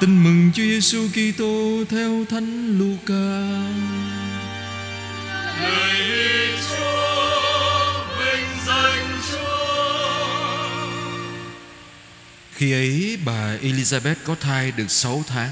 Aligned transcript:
Tin 0.00 0.24
mừng 0.24 0.50
Chúa 0.54 0.62
Giêsu 0.62 1.08
Kitô 1.08 1.84
theo 1.88 2.24
Thánh 2.24 2.78
Luca. 2.78 3.40
Lạy 5.62 6.00
Chúa, 6.68 8.04
vinh 8.18 8.48
danh 8.66 9.20
Chúa. 9.30 10.68
Khi 12.52 12.72
ấy 12.72 13.18
bà 13.24 13.56
Elizabeth 13.62 14.14
có 14.24 14.34
thai 14.34 14.72
được 14.72 14.90
6 14.90 15.24
tháng 15.26 15.50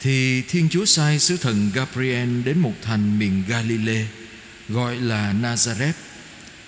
thì 0.00 0.42
Thiên 0.42 0.68
Chúa 0.68 0.84
sai 0.84 1.18
sứ 1.18 1.36
thần 1.36 1.70
Gabriel 1.74 2.42
đến 2.42 2.58
một 2.58 2.74
thành 2.82 3.18
miền 3.18 3.42
Galilee 3.48 4.06
gọi 4.68 4.96
là 4.96 5.34
Nazareth 5.42 5.92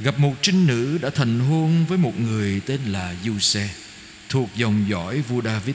gặp 0.00 0.18
một 0.18 0.34
trinh 0.42 0.66
nữ 0.66 0.98
đã 0.98 1.10
thành 1.10 1.40
hôn 1.40 1.84
với 1.88 1.98
một 1.98 2.20
người 2.20 2.60
tên 2.66 2.80
là 2.86 3.14
Giuse 3.24 3.68
thuộc 4.28 4.50
dòng 4.56 4.84
dõi 4.88 5.20
vua 5.28 5.42
David. 5.42 5.74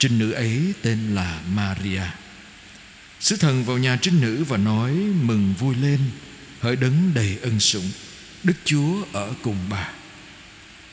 Trinh 0.00 0.18
nữ 0.18 0.32
ấy 0.32 0.72
tên 0.82 1.14
là 1.14 1.40
Maria. 1.54 2.02
Sứ 3.20 3.36
thần 3.36 3.64
vào 3.64 3.78
nhà 3.78 3.98
trinh 4.02 4.20
nữ 4.20 4.44
và 4.44 4.56
nói, 4.56 4.92
mừng 5.22 5.54
vui 5.58 5.74
lên, 5.74 5.98
hỡi 6.60 6.76
đấng 6.76 7.14
đầy 7.14 7.38
ân 7.42 7.60
sủng, 7.60 7.90
Đức 8.42 8.54
Chúa 8.64 9.04
ở 9.12 9.34
cùng 9.42 9.56
bà. 9.70 9.88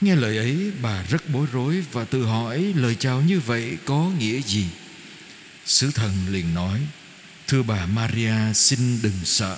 Nghe 0.01 0.15
lời 0.15 0.37
ấy, 0.37 0.71
bà 0.81 1.03
rất 1.03 1.29
bối 1.29 1.47
rối 1.51 1.83
và 1.91 2.05
tự 2.05 2.25
hỏi, 2.25 2.73
lời 2.75 2.95
chào 2.95 3.21
như 3.21 3.39
vậy 3.39 3.77
có 3.85 4.11
nghĩa 4.19 4.41
gì? 4.41 4.65
Sứ 5.65 5.91
thần 5.91 6.11
liền 6.29 6.53
nói, 6.53 6.79
Thưa 7.47 7.63
bà 7.63 7.85
Maria, 7.85 8.53
xin 8.53 9.01
đừng 9.01 9.19
sợ 9.23 9.57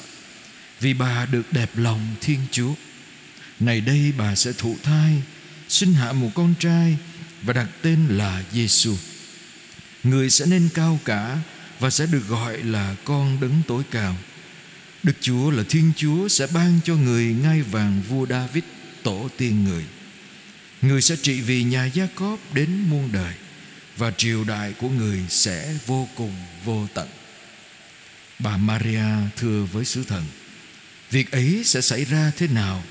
Vì 0.80 0.94
bà 0.94 1.26
được 1.26 1.54
đẹp 1.54 1.72
lòng 1.76 2.16
Thiên 2.22 2.40
Chúa 2.52 2.74
Này 3.60 3.82
đây 3.82 4.14
bà 4.18 4.36
sẽ 4.36 4.54
thụ 4.58 4.78
thai, 4.84 5.22
Sinh 5.70 5.94
hạ 5.94 6.12
một 6.12 6.30
con 6.36 6.54
trai 6.60 6.98
Và 7.44 7.54
đặt 7.54 7.68
tên 7.82 8.08
là 8.10 8.44
Giêsu. 8.52 8.96
Người 10.10 10.30
sẽ 10.30 10.46
nên 10.46 10.70
cao 10.74 11.00
cả 11.06 11.38
Và 11.80 11.90
sẽ 11.90 12.06
được 12.06 12.28
gọi 12.28 12.58
là 12.58 12.96
con 13.04 13.38
đấng 13.42 13.62
tối 13.68 13.84
cao 13.92 14.16
Đức 15.04 15.14
Chúa 15.22 15.50
là 15.50 15.64
Thiên 15.70 15.92
Chúa 15.98 16.28
Sẽ 16.28 16.48
ban 16.54 16.80
cho 16.84 16.96
người 16.96 17.26
ngai 17.26 17.62
vàng 17.62 18.02
vua 18.10 18.26
David 18.26 18.64
Tổ 19.04 19.30
tiên 19.38 19.64
người 19.64 19.84
Người 20.82 21.02
sẽ 21.02 21.16
trị 21.16 21.42
vì 21.42 21.64
nhà 21.64 21.86
Gia 21.86 22.08
Cóp 22.16 22.54
đến 22.54 22.70
muôn 22.90 23.10
đời 23.12 23.34
và 24.00 24.12
triều 24.18 24.44
đại 24.44 24.74
của 24.74 24.90
người 24.90 25.20
sẽ 25.30 25.76
vô 25.86 26.08
cùng 26.16 26.34
vô 26.66 26.88
tận. 26.94 27.08
Bà 28.40 28.58
Maria 28.58 29.06
thưa 29.38 29.64
với 29.72 29.86
sứ 29.86 30.04
thần, 30.04 30.24
việc 31.12 31.32
ấy 31.32 31.62
sẽ 31.66 31.82
xảy 31.82 32.06
ra 32.06 32.32
thế 32.38 32.48
nào? 32.48 32.84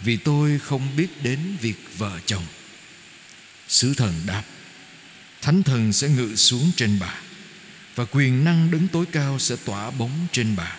Vì 0.00 0.16
tôi 0.16 0.58
không 0.58 0.96
biết 0.96 1.22
đến 1.22 1.38
việc 1.60 1.76
vợ 1.98 2.20
chồng. 2.26 2.44
Sứ 3.68 3.94
thần 3.94 4.14
đáp, 4.26 4.42
Thánh 5.42 5.62
thần 5.62 5.92
sẽ 5.92 6.08
ngự 6.08 6.36
xuống 6.36 6.70
trên 6.76 6.98
bà 7.00 7.14
và 7.94 8.04
quyền 8.10 8.44
năng 8.44 8.70
đứng 8.70 8.88
tối 8.88 9.06
cao 9.12 9.38
sẽ 9.38 9.56
tỏa 9.64 9.90
bóng 9.90 10.26
trên 10.32 10.56
bà. 10.56 10.76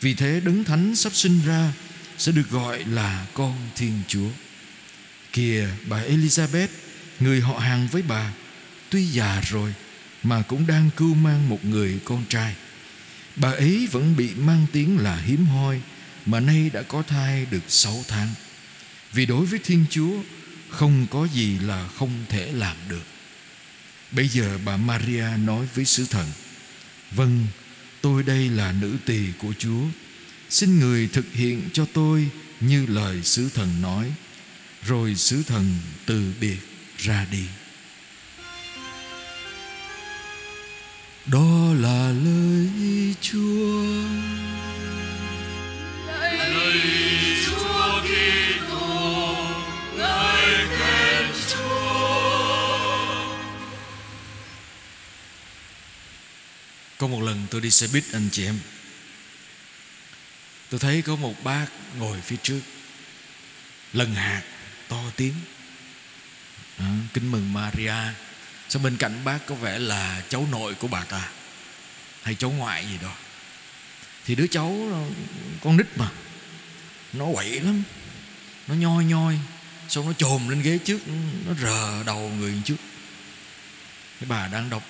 Vì 0.00 0.14
thế 0.14 0.40
đấng 0.44 0.64
thánh 0.64 0.96
sắp 0.96 1.14
sinh 1.14 1.40
ra 1.46 1.72
sẽ 2.18 2.32
được 2.32 2.50
gọi 2.50 2.84
là 2.84 3.26
con 3.34 3.56
Thiên 3.76 4.02
Chúa. 4.08 4.28
Kìa 5.32 5.68
bà 5.88 6.02
Elizabeth, 6.02 6.68
người 7.20 7.40
họ 7.40 7.58
hàng 7.58 7.88
với 7.92 8.02
bà, 8.02 8.32
tuy 8.90 9.04
già 9.04 9.40
rồi 9.50 9.74
mà 10.22 10.42
cũng 10.42 10.66
đang 10.66 10.90
cưu 10.96 11.14
mang 11.14 11.48
một 11.48 11.64
người 11.64 11.98
con 12.04 12.24
trai. 12.28 12.54
Bà 13.36 13.50
ấy 13.50 13.88
vẫn 13.90 14.16
bị 14.16 14.30
mang 14.34 14.66
tiếng 14.72 14.98
là 14.98 15.16
hiếm 15.16 15.46
hoi 15.46 15.80
mà 16.26 16.40
nay 16.40 16.70
đã 16.72 16.82
có 16.82 17.02
thai 17.02 17.46
được 17.50 17.62
sáu 17.68 18.04
tháng. 18.08 18.28
Vì 19.12 19.26
đối 19.26 19.46
với 19.46 19.58
Thiên 19.64 19.84
Chúa 19.90 20.22
không 20.68 21.06
có 21.10 21.28
gì 21.34 21.58
là 21.58 21.88
không 21.88 22.24
thể 22.28 22.52
làm 22.52 22.76
được. 22.88 23.02
Bây 24.12 24.28
giờ 24.28 24.58
bà 24.64 24.76
Maria 24.76 25.26
nói 25.44 25.66
với 25.74 25.84
sứ 25.84 26.06
thần: 26.06 26.26
"Vâng, 27.10 27.46
tôi 28.00 28.22
đây 28.22 28.48
là 28.48 28.72
nữ 28.72 28.96
tỳ 29.06 29.20
của 29.38 29.52
Chúa. 29.58 29.84
Xin 30.48 30.78
người 30.78 31.08
thực 31.08 31.32
hiện 31.32 31.68
cho 31.72 31.84
tôi 31.92 32.28
như 32.60 32.86
lời 32.86 33.22
sứ 33.22 33.48
thần 33.54 33.82
nói." 33.82 34.12
Rồi 34.86 35.14
sứ 35.14 35.42
thần 35.42 35.74
từ 36.06 36.32
biệt 36.40 36.58
ra 36.98 37.26
đi. 37.32 37.44
Đó 41.26 41.74
là 41.74 42.12
lời 42.12 43.14
Chúa 43.20 44.39
Có 57.00 57.06
một 57.06 57.22
lần 57.22 57.46
tôi 57.50 57.60
đi 57.60 57.70
xe 57.70 57.86
buýt 57.86 58.04
anh 58.12 58.28
chị 58.32 58.44
em. 58.44 58.58
Tôi 60.70 60.80
thấy 60.80 61.02
có 61.02 61.16
một 61.16 61.44
bác 61.44 61.66
ngồi 61.98 62.20
phía 62.20 62.36
trước 62.42 62.60
Lần 63.92 64.14
hạt 64.14 64.42
to 64.88 65.02
tiếng. 65.16 65.34
À, 66.78 66.86
Kính 67.14 67.32
mừng 67.32 67.52
Maria. 67.52 67.94
Sao 68.68 68.82
bên 68.82 68.96
cạnh 68.96 69.24
bác 69.24 69.38
có 69.46 69.54
vẻ 69.54 69.78
là 69.78 70.22
cháu 70.28 70.46
nội 70.50 70.74
của 70.74 70.88
bà 70.88 71.04
ta? 71.04 71.28
Hay 72.22 72.34
cháu 72.34 72.50
ngoại 72.50 72.86
gì 72.86 72.98
đó? 73.02 73.14
Thì 74.24 74.34
đứa 74.34 74.46
cháu 74.46 74.76
con 75.62 75.76
nít 75.76 75.86
mà. 75.96 76.10
Nó 77.12 77.26
quậy 77.34 77.60
lắm. 77.60 77.82
Nó 78.66 78.74
nhoi 78.74 79.04
nhoi 79.04 79.38
Xong 79.88 80.06
nó 80.06 80.12
chồm 80.12 80.48
lên 80.48 80.62
ghế 80.62 80.78
trước 80.78 80.98
Nó 81.46 81.54
rờ 81.62 82.02
đầu 82.02 82.32
người 82.38 82.54
trước 82.64 82.76
Cái 84.20 84.28
bà 84.28 84.48
đang 84.48 84.70
đọc. 84.70 84.82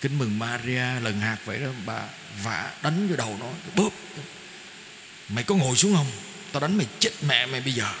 Kính 0.00 0.18
mừng 0.18 0.38
Maria 0.38 1.00
lần 1.00 1.20
hạt 1.20 1.36
vậy 1.44 1.58
đó 1.58 1.68
Bà 1.86 2.02
vả 2.42 2.72
đánh 2.82 3.08
vô 3.08 3.16
đầu 3.16 3.36
nó 3.40 3.46
Bóp. 3.76 3.90
Mày 5.28 5.44
có 5.44 5.54
ngồi 5.54 5.76
xuống 5.76 5.94
không? 5.94 6.10
Tao 6.52 6.60
đánh 6.60 6.76
mày 6.76 6.86
chết 6.98 7.10
mẹ 7.26 7.46
mày 7.46 7.60
bây 7.60 7.72
giờ. 7.72 7.92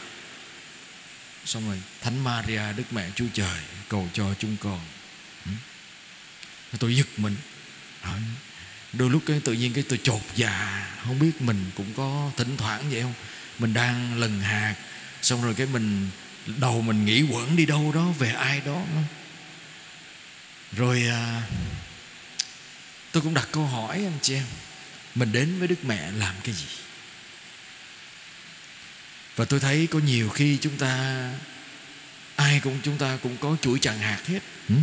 Xong 1.44 1.68
rồi 1.68 1.82
Thánh 2.00 2.24
Maria 2.24 2.72
Đức 2.76 2.84
Mẹ 2.90 3.10
Chúa 3.14 3.24
Trời 3.34 3.60
Cầu 3.88 4.08
cho 4.12 4.34
chúng 4.38 4.56
con. 4.60 4.80
Ừ. 5.46 5.52
Tôi 6.78 6.96
giật 6.96 7.06
mình. 7.16 7.36
Ờ. 8.02 8.12
Đôi 8.92 9.10
lúc 9.10 9.22
cái 9.26 9.40
tự 9.44 9.52
nhiên 9.52 9.72
cái 9.72 9.84
tôi 9.88 9.98
chột 10.02 10.20
dạ 10.36 10.86
Không 11.04 11.18
biết 11.18 11.42
mình 11.42 11.70
cũng 11.76 11.94
có 11.94 12.30
thỉnh 12.36 12.56
thoảng 12.56 12.90
vậy 12.90 13.02
không? 13.02 13.14
Mình 13.58 13.74
đang 13.74 14.18
lần 14.18 14.40
hạt 14.40 14.74
Xong 15.22 15.44
rồi 15.44 15.54
cái 15.54 15.66
mình 15.66 16.10
Đầu 16.46 16.82
mình 16.82 17.04
nghĩ 17.04 17.22
quẩn 17.22 17.56
đi 17.56 17.66
đâu 17.66 17.92
đó 17.94 18.06
Về 18.18 18.32
ai 18.32 18.60
đó. 18.66 18.82
Rồi 20.72 21.06
à, 21.10 21.42
Tôi 23.12 23.22
cũng 23.22 23.34
đặt 23.34 23.48
câu 23.52 23.66
hỏi 23.66 23.96
anh 23.96 24.18
chị 24.22 24.34
em 24.34 24.44
Mình 25.14 25.32
đến 25.32 25.58
với 25.58 25.68
Đức 25.68 25.84
Mẹ 25.84 26.10
làm 26.12 26.34
cái 26.44 26.54
gì 26.54 26.66
Và 29.36 29.44
tôi 29.44 29.60
thấy 29.60 29.88
có 29.90 29.98
nhiều 29.98 30.28
khi 30.28 30.58
chúng 30.60 30.76
ta 30.76 31.24
Ai 32.36 32.60
cũng 32.64 32.78
chúng 32.82 32.98
ta 32.98 33.18
cũng 33.22 33.36
có 33.40 33.56
chuỗi 33.62 33.78
chẳng 33.78 33.98
hạt 33.98 34.26
hết 34.26 34.40
ừ? 34.68 34.74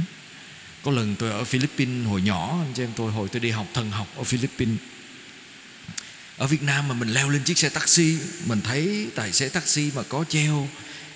Có 0.83 0.91
lần 0.91 1.15
tôi 1.15 1.31
ở 1.31 1.43
Philippines 1.43 2.07
hồi 2.07 2.21
nhỏ 2.21 2.57
Anh 2.61 2.73
chị 2.73 2.83
em 2.83 2.89
tôi 2.95 3.11
hồi 3.11 3.29
tôi 3.29 3.39
đi 3.39 3.49
học 3.49 3.67
thần 3.73 3.91
học 3.91 4.07
ở 4.15 4.23
Philippines 4.23 4.77
Ở 6.37 6.47
Việt 6.47 6.63
Nam 6.63 6.87
mà 6.87 6.93
mình 6.93 7.09
leo 7.09 7.29
lên 7.29 7.43
chiếc 7.43 7.57
xe 7.57 7.69
taxi 7.69 8.17
Mình 8.45 8.61
thấy 8.61 9.07
tài 9.15 9.33
xế 9.33 9.49
taxi 9.49 9.91
mà 9.95 10.03
có 10.09 10.25
treo 10.29 10.69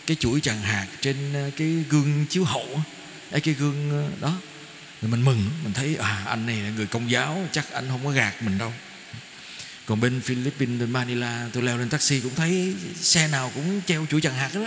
Cái 0.08 0.18
chuỗi 0.20 0.42
chẳng 0.42 0.62
hạt 0.62 0.88
trên 1.02 1.34
ờ, 1.34 1.52
cái 1.58 1.68
gương 1.90 2.26
chiếu 2.30 2.44
hậu. 2.44 2.84
Ấy, 3.32 3.42
Cái 3.42 3.54
gương 3.54 3.90
ờ, 3.92 4.12
đó 4.22 4.38
rồi 5.01 5.12
mình 5.12 5.25
mừng, 5.25 5.50
Mình 5.63 5.73
thấy 5.73 5.95
à 5.95 6.23
anh 6.25 6.45
này 6.45 6.56
là 6.56 6.69
người 6.69 6.88
công 6.88 7.12
giáo, 7.12 7.47
Chắc 7.51 7.72
anh 7.72 7.88
không 7.89 8.06
có 8.06 8.12
gạt 8.12 8.44
mình 8.44 8.57
đâu. 8.57 8.73
Còn 9.85 10.00
bên 10.00 10.22
Philippines, 10.22 10.79
bên 10.79 10.91
Manila, 10.91 11.50
Tôi 11.53 11.63
leo 11.63 11.78
lên 11.78 11.89
taxi 11.89 12.19
cũng 12.19 12.35
thấy 12.35 12.73
Xe 12.95 13.28
nào 13.28 13.51
cũng 13.56 13.81
treo 13.88 14.06
chuỗi 14.09 14.22
chẳng 14.22 14.34
hạt 14.34 14.50
đó 14.56 14.66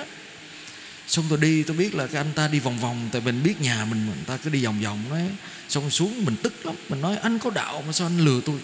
Xong 1.07 1.25
tôi 1.29 1.39
đi, 1.39 1.63
tôi 1.63 1.77
biết 1.77 1.95
là 1.95 2.07
cái 2.07 2.17
anh 2.17 2.33
ta 2.33 2.49
đi 2.49 2.59
vòng 2.59 2.79
vòng, 2.79 3.09
Tại 3.13 3.21
mình 3.21 3.43
biết 3.43 3.61
nhà 3.61 3.85
mình 3.85 4.07
Người 4.07 4.17
ta 4.27 4.37
cứ 4.37 4.51
đi 4.51 4.65
vòng 4.65 4.81
vòng 4.81 5.05
nói 5.11 5.23
Xong 5.69 5.91
xuống 5.91 6.25
mình 6.25 6.37
tức 6.43 6.67
lắm, 6.67 6.75
Mình 6.89 7.01
nói, 7.01 7.17
anh 7.17 7.39
có 7.39 7.51
đạo 7.51 7.83
mà 7.87 7.93
sao 7.93 8.07
anh 8.07 8.19
lừa 8.19 8.41
tôi? 8.41 8.61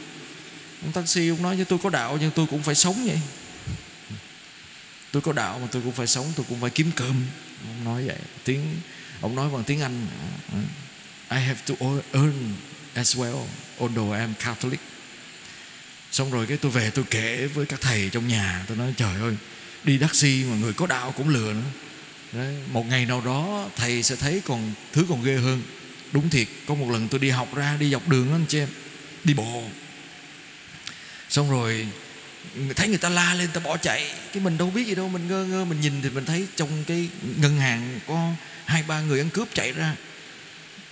Ông 0.82 0.92
taxi 0.92 1.28
ông 1.28 1.42
nói 1.42 1.56
với 1.56 1.64
tôi 1.64 1.78
có 1.82 1.90
đạo 1.90 2.18
Nhưng 2.20 2.30
tôi 2.30 2.46
cũng 2.50 2.62
phải 2.62 2.74
sống 2.74 3.06
vậy. 3.06 3.20
Tôi 5.12 5.22
có 5.22 5.32
đạo 5.32 5.58
mà 5.58 5.68
tôi 5.70 5.82
cũng 5.82 5.92
phải 5.92 6.06
sống, 6.06 6.32
Tôi 6.36 6.46
cũng 6.48 6.60
phải 6.60 6.70
kiếm 6.70 6.90
cơm. 6.96 7.26
Ông 7.66 7.84
nói 7.84 8.06
vậy, 8.06 8.18
tiếng, 8.44 8.76
Ông 9.20 9.36
nói 9.36 9.50
bằng 9.50 9.64
tiếng 9.64 9.80
Anh. 9.80 10.06
I 11.30 11.38
have 11.38 11.60
to 11.66 11.74
earn 12.12 12.54
as 12.94 13.16
well 13.16 13.46
Although 13.80 14.12
I'm 14.12 14.34
Catholic. 14.44 14.80
Xong 16.12 16.30
rồi 16.30 16.46
cái 16.46 16.56
tôi 16.56 16.72
về 16.72 16.90
tôi 16.90 17.04
kể 17.10 17.46
với 17.46 17.66
các 17.66 17.80
thầy 17.80 18.08
trong 18.12 18.28
nhà 18.28 18.64
Tôi 18.68 18.76
nói 18.76 18.94
trời 18.96 19.20
ơi 19.20 19.36
Đi 19.84 19.98
taxi 19.98 20.44
mà 20.44 20.56
người 20.56 20.72
có 20.72 20.86
đạo 20.86 21.14
cũng 21.16 21.28
lừa 21.28 21.52
nữa. 21.52 21.70
Đấy, 22.32 22.56
Một 22.72 22.86
ngày 22.86 23.06
nào 23.06 23.20
đó 23.20 23.68
thầy 23.76 24.02
sẽ 24.02 24.16
thấy 24.16 24.42
còn 24.46 24.72
thứ 24.92 25.06
còn 25.08 25.22
ghê 25.22 25.36
hơn. 25.36 25.62
Đúng 26.12 26.30
thiệt 26.30 26.48
Có 26.66 26.74
một 26.74 26.90
lần 26.90 27.08
tôi 27.08 27.20
đi 27.20 27.30
học 27.30 27.54
ra 27.54 27.76
đi 27.80 27.90
dọc 27.90 28.08
đường 28.08 28.28
đó 28.28 28.34
anh 28.34 28.44
chị 28.48 28.58
em 28.58 28.68
Đi 29.24 29.34
bộ. 29.34 29.62
Xong 31.28 31.50
rồi 31.50 31.86
thấy 32.76 32.88
người 32.88 32.98
ta 32.98 33.08
la 33.08 33.34
lên 33.34 33.48
ta 33.52 33.60
bỏ 33.60 33.76
chạy. 33.76 34.14
Cái 34.32 34.42
mình 34.42 34.58
đâu 34.58 34.70
biết 34.70 34.86
gì 34.86 34.94
đâu 34.94 35.08
mình 35.08 35.28
ngơ 35.28 35.44
ngơ 35.44 35.64
mình 35.64 35.80
nhìn 35.80 36.02
thì 36.02 36.10
mình 36.10 36.24
thấy 36.24 36.46
trong 36.56 36.84
cái 36.86 37.08
ngân 37.36 37.56
hàng 37.56 38.00
có 38.06 38.32
hai 38.64 38.82
ba 38.82 39.00
người 39.00 39.20
ăn 39.20 39.30
cướp 39.30 39.48
chạy 39.54 39.72
ra 39.72 39.94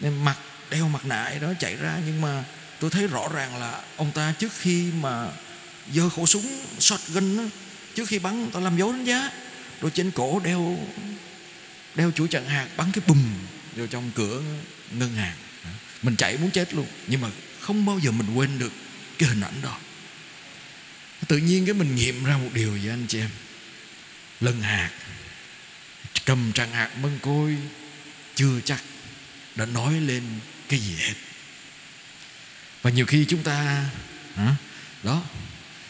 nên 0.00 0.24
mặt 0.24 0.36
đeo 0.70 0.88
mặt 0.88 1.04
nạ 1.04 1.34
đó 1.40 1.52
chạy 1.60 1.76
ra 1.76 1.98
nhưng 2.06 2.20
mà 2.20 2.44
tôi 2.80 2.90
thấy 2.90 3.06
rõ 3.06 3.28
ràng 3.34 3.56
là 3.56 3.82
ông 3.96 4.12
ta 4.12 4.34
trước 4.38 4.52
khi 4.60 4.90
mà 5.00 5.28
giơ 5.92 6.08
khẩu 6.08 6.26
súng 6.26 6.64
shotgun 6.78 7.36
đó, 7.36 7.42
trước 7.94 8.08
khi 8.08 8.18
bắn 8.18 8.50
ta 8.50 8.60
làm 8.60 8.76
dấu 8.76 8.92
đánh 8.92 9.04
giá. 9.04 9.30
Rồi 9.80 9.90
trên 9.94 10.10
cổ 10.10 10.40
đeo 10.44 10.78
đeo 11.94 12.10
chuỗi 12.10 12.28
chặn 12.28 12.48
hạt 12.48 12.68
bắn 12.76 12.92
cái 12.92 13.02
bùm 13.06 13.34
vô 13.76 13.86
trong 13.86 14.10
cửa 14.14 14.42
ngân 14.90 15.14
hàng. 15.14 15.36
Mình 16.02 16.16
chạy 16.16 16.36
muốn 16.36 16.50
chết 16.50 16.74
luôn 16.74 16.86
nhưng 17.06 17.20
mà 17.20 17.28
không 17.60 17.86
bao 17.86 17.98
giờ 17.98 18.10
mình 18.10 18.34
quên 18.34 18.58
được 18.58 18.72
cái 19.18 19.28
hình 19.28 19.40
ảnh 19.40 19.62
đó. 19.62 19.78
Tự 21.28 21.36
nhiên 21.36 21.66
cái 21.66 21.74
mình 21.74 21.96
nghiệm 21.96 22.24
ra 22.24 22.36
một 22.36 22.48
điều 22.52 22.70
vậy 22.70 22.90
anh 22.90 23.06
chị 23.08 23.18
em. 23.18 23.30
Lần 24.40 24.62
hạt 24.62 24.90
cầm 26.24 26.52
tràng 26.52 26.72
hạt 26.72 26.90
mân 27.02 27.18
côi 27.22 27.56
chưa 28.34 28.60
chắc 28.64 28.82
đã 29.58 29.66
nói 29.66 30.00
lên 30.00 30.22
cái 30.68 30.80
gì 30.80 30.94
hết. 30.98 31.14
Và 32.82 32.90
nhiều 32.90 33.06
khi 33.06 33.24
chúng 33.28 33.42
ta 33.42 33.84
hả, 34.34 34.54
đó 35.02 35.24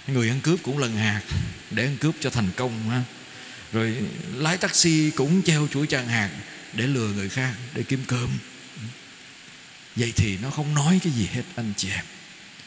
người 0.06 0.29
ăn 0.29 0.41
cướp 0.41 0.62
cũng 0.62 0.79
lần 0.79 0.97
hạt 0.97 1.23
để 1.70 1.85
ăn 1.85 1.97
cướp 1.97 2.15
cho 2.20 2.31
thành 2.31 2.50
công 2.56 2.91
ha? 2.91 3.03
Rồi 3.73 3.97
lái 4.35 4.56
taxi 4.56 5.11
cũng 5.11 5.43
treo 5.43 5.69
chuỗi 5.73 5.87
trang 5.87 6.09
hạt 6.09 6.31
để 6.73 6.87
lừa 6.87 7.09
người 7.09 7.29
khác 7.29 7.55
để 7.75 7.82
kiếm 7.82 8.05
cơm. 8.06 8.29
Vậy 9.97 10.12
thì 10.17 10.38
nó 10.43 10.50
không 10.50 10.75
nói 10.75 11.00
cái 11.05 11.12
gì 11.12 11.29
hết 11.32 11.43
anh 11.56 11.73
chị 11.76 11.91
em. 11.91 12.05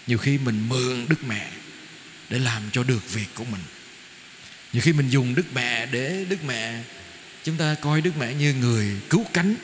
Nhiều 0.07 0.17
khi 0.17 0.37
mình 0.37 0.69
mượn 0.69 1.05
đức 1.09 1.23
mẹ 1.23 1.47
để 2.29 2.39
làm 2.39 2.63
cho 2.71 2.83
được 2.83 3.13
việc 3.13 3.27
của 3.35 3.45
mình. 3.45 3.61
Nhiều 4.73 4.81
khi 4.81 4.93
mình 4.93 5.09
dùng 5.09 5.35
đức 5.35 5.45
mẹ 5.53 5.85
để 5.85 6.25
đức 6.29 6.43
mẹ 6.43 6.83
chúng 7.43 7.57
ta 7.57 7.75
coi 7.81 8.01
đức 8.01 8.17
mẹ 8.17 8.33
như 8.33 8.53
người 8.53 8.99
cứu 9.09 9.25
cánh 9.33 9.55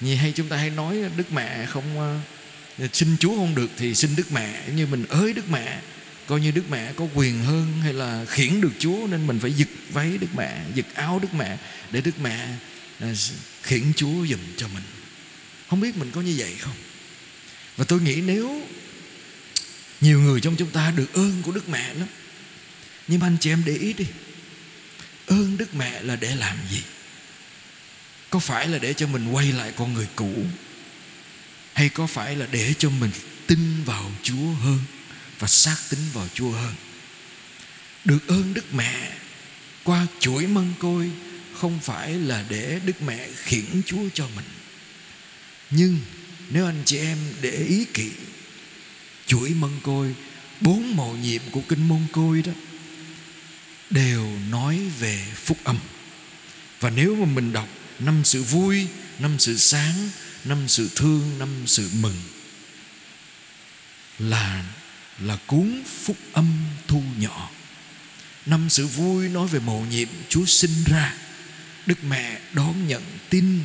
như 0.00 0.14
hay 0.14 0.32
chúng 0.36 0.48
ta 0.48 0.56
hay 0.56 0.70
nói 0.70 0.96
đức 1.16 1.32
mẹ 1.32 1.66
không 1.66 1.98
ờ, 1.98 2.88
xin 2.92 3.16
chúa 3.20 3.36
không 3.36 3.54
được 3.54 3.70
thì 3.76 3.94
xin 3.94 4.16
đức 4.16 4.32
mẹ. 4.32 4.62
Như 4.76 4.86
mình 4.86 5.04
ới 5.08 5.32
đức 5.32 5.50
mẹ, 5.50 5.80
coi 6.26 6.40
như 6.40 6.50
đức 6.50 6.70
mẹ 6.70 6.92
có 6.92 7.06
quyền 7.14 7.44
hơn 7.44 7.72
hay 7.82 7.92
là 7.92 8.24
khiển 8.28 8.60
được 8.60 8.72
chúa 8.78 9.06
nên 9.10 9.26
mình 9.26 9.38
phải 9.40 9.52
giật 9.52 9.68
váy 9.92 10.18
đức 10.18 10.34
mẹ, 10.36 10.64
giật 10.74 10.86
áo 10.94 11.18
đức 11.22 11.34
mẹ 11.34 11.58
để 11.90 12.00
đức 12.00 12.20
mẹ 12.20 12.48
ờ, 13.00 13.08
khiển 13.62 13.92
chúa 13.96 14.26
giùm 14.26 14.40
cho 14.56 14.68
mình. 14.68 14.82
Không 15.68 15.80
biết 15.80 15.96
mình 15.96 16.10
có 16.14 16.20
như 16.20 16.34
vậy 16.38 16.54
không? 16.58 16.76
Và 17.76 17.84
tôi 17.84 18.00
nghĩ 18.00 18.20
nếu 18.20 18.62
nhiều 20.00 20.20
người 20.20 20.40
trong 20.40 20.56
chúng 20.56 20.70
ta 20.70 20.92
được 20.96 21.12
ơn 21.12 21.42
của 21.42 21.52
đức 21.52 21.68
mẹ 21.68 21.94
lắm, 21.94 22.08
nhưng 23.08 23.20
mà 23.20 23.26
anh 23.26 23.36
chị 23.40 23.50
em 23.50 23.62
để 23.66 23.76
ý 23.76 23.92
đi, 23.92 24.06
ơn 25.26 25.56
đức 25.56 25.74
mẹ 25.74 26.02
là 26.02 26.16
để 26.16 26.36
làm 26.36 26.56
gì? 26.70 26.82
Có 28.34 28.40
phải 28.40 28.68
là 28.68 28.78
để 28.78 28.94
cho 28.94 29.06
mình 29.06 29.28
quay 29.28 29.52
lại 29.52 29.72
con 29.76 29.94
người 29.94 30.06
cũ? 30.16 30.32
Hay 31.74 31.88
có 31.88 32.06
phải 32.06 32.36
là 32.36 32.46
để 32.52 32.74
cho 32.78 32.90
mình 32.90 33.10
tin 33.46 33.82
vào 33.84 34.10
chúa 34.22 34.52
hơn 34.60 34.78
và 35.38 35.48
xác 35.48 35.76
tín 35.90 36.00
vào 36.12 36.28
chúa 36.34 36.50
hơn? 36.50 36.74
Được 38.04 38.28
ơn 38.28 38.54
đức 38.54 38.74
mẹ 38.74 39.10
qua 39.84 40.06
chuỗi 40.20 40.46
mân 40.46 40.72
côi 40.78 41.10
không 41.60 41.80
phải 41.82 42.14
là 42.14 42.44
để 42.48 42.80
đức 42.84 43.02
mẹ 43.02 43.28
khiển 43.36 43.82
chúa 43.86 44.02
cho 44.14 44.28
mình. 44.36 44.46
Nhưng 45.70 46.00
nếu 46.50 46.66
anh 46.66 46.82
chị 46.84 46.98
em 46.98 47.18
để 47.40 47.50
ý 47.50 47.84
kỹ, 47.94 48.10
chuỗi 49.26 49.50
mân 49.50 49.80
côi, 49.82 50.14
bốn 50.60 50.96
màu 50.96 51.16
nhiệm 51.22 51.42
của 51.50 51.62
kinh 51.68 51.88
môn 51.88 52.06
côi 52.12 52.42
đó, 52.42 52.52
đều 53.90 54.26
nói 54.50 54.80
về 55.00 55.26
phúc 55.34 55.58
âm. 55.64 55.78
Và 56.80 56.90
nếu 56.90 57.16
mà 57.16 57.24
mình 57.24 57.52
đọc 57.52 57.68
năm 57.98 58.20
sự 58.24 58.42
vui, 58.42 58.86
năm 59.18 59.38
sự 59.38 59.56
sáng, 59.56 60.10
năm 60.44 60.58
sự 60.68 60.90
thương, 60.96 61.38
năm 61.38 61.48
sự 61.66 61.90
mừng. 62.00 62.16
Là 64.18 64.64
là 65.20 65.38
cuốn 65.46 65.82
phúc 66.04 66.16
âm 66.32 66.52
thu 66.88 67.02
nhỏ. 67.18 67.50
Năm 68.46 68.70
sự 68.70 68.86
vui 68.86 69.28
nói 69.28 69.48
về 69.48 69.60
mầu 69.60 69.86
nhiệm 69.90 70.08
chúa 70.28 70.44
sinh 70.46 70.84
ra. 70.86 71.14
Đức 71.86 72.04
mẹ 72.04 72.40
đón 72.52 72.88
nhận 72.88 73.02
tin 73.30 73.60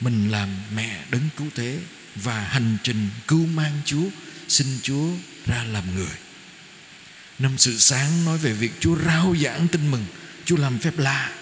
mình 0.00 0.30
làm 0.30 0.48
mẹ 0.74 1.04
đấng 1.10 1.28
cứu 1.36 1.46
thế 1.54 1.78
và 2.16 2.40
hành 2.40 2.76
trình 2.82 3.08
cứu 3.26 3.46
mang 3.46 3.80
chúa, 3.84 4.04
xin 4.48 4.66
chúa 4.82 5.08
ra 5.46 5.64
làm 5.64 5.94
người. 5.94 6.16
Năm 7.38 7.58
sự 7.58 7.78
sáng 7.78 8.24
nói 8.24 8.38
về 8.38 8.52
việc 8.52 8.72
chúa 8.80 8.96
rao 9.04 9.36
giảng 9.42 9.68
tin 9.68 9.90
mừng, 9.90 10.06
chúa 10.44 10.56
làm 10.56 10.78
phép 10.78 10.98
lạ 10.98 11.32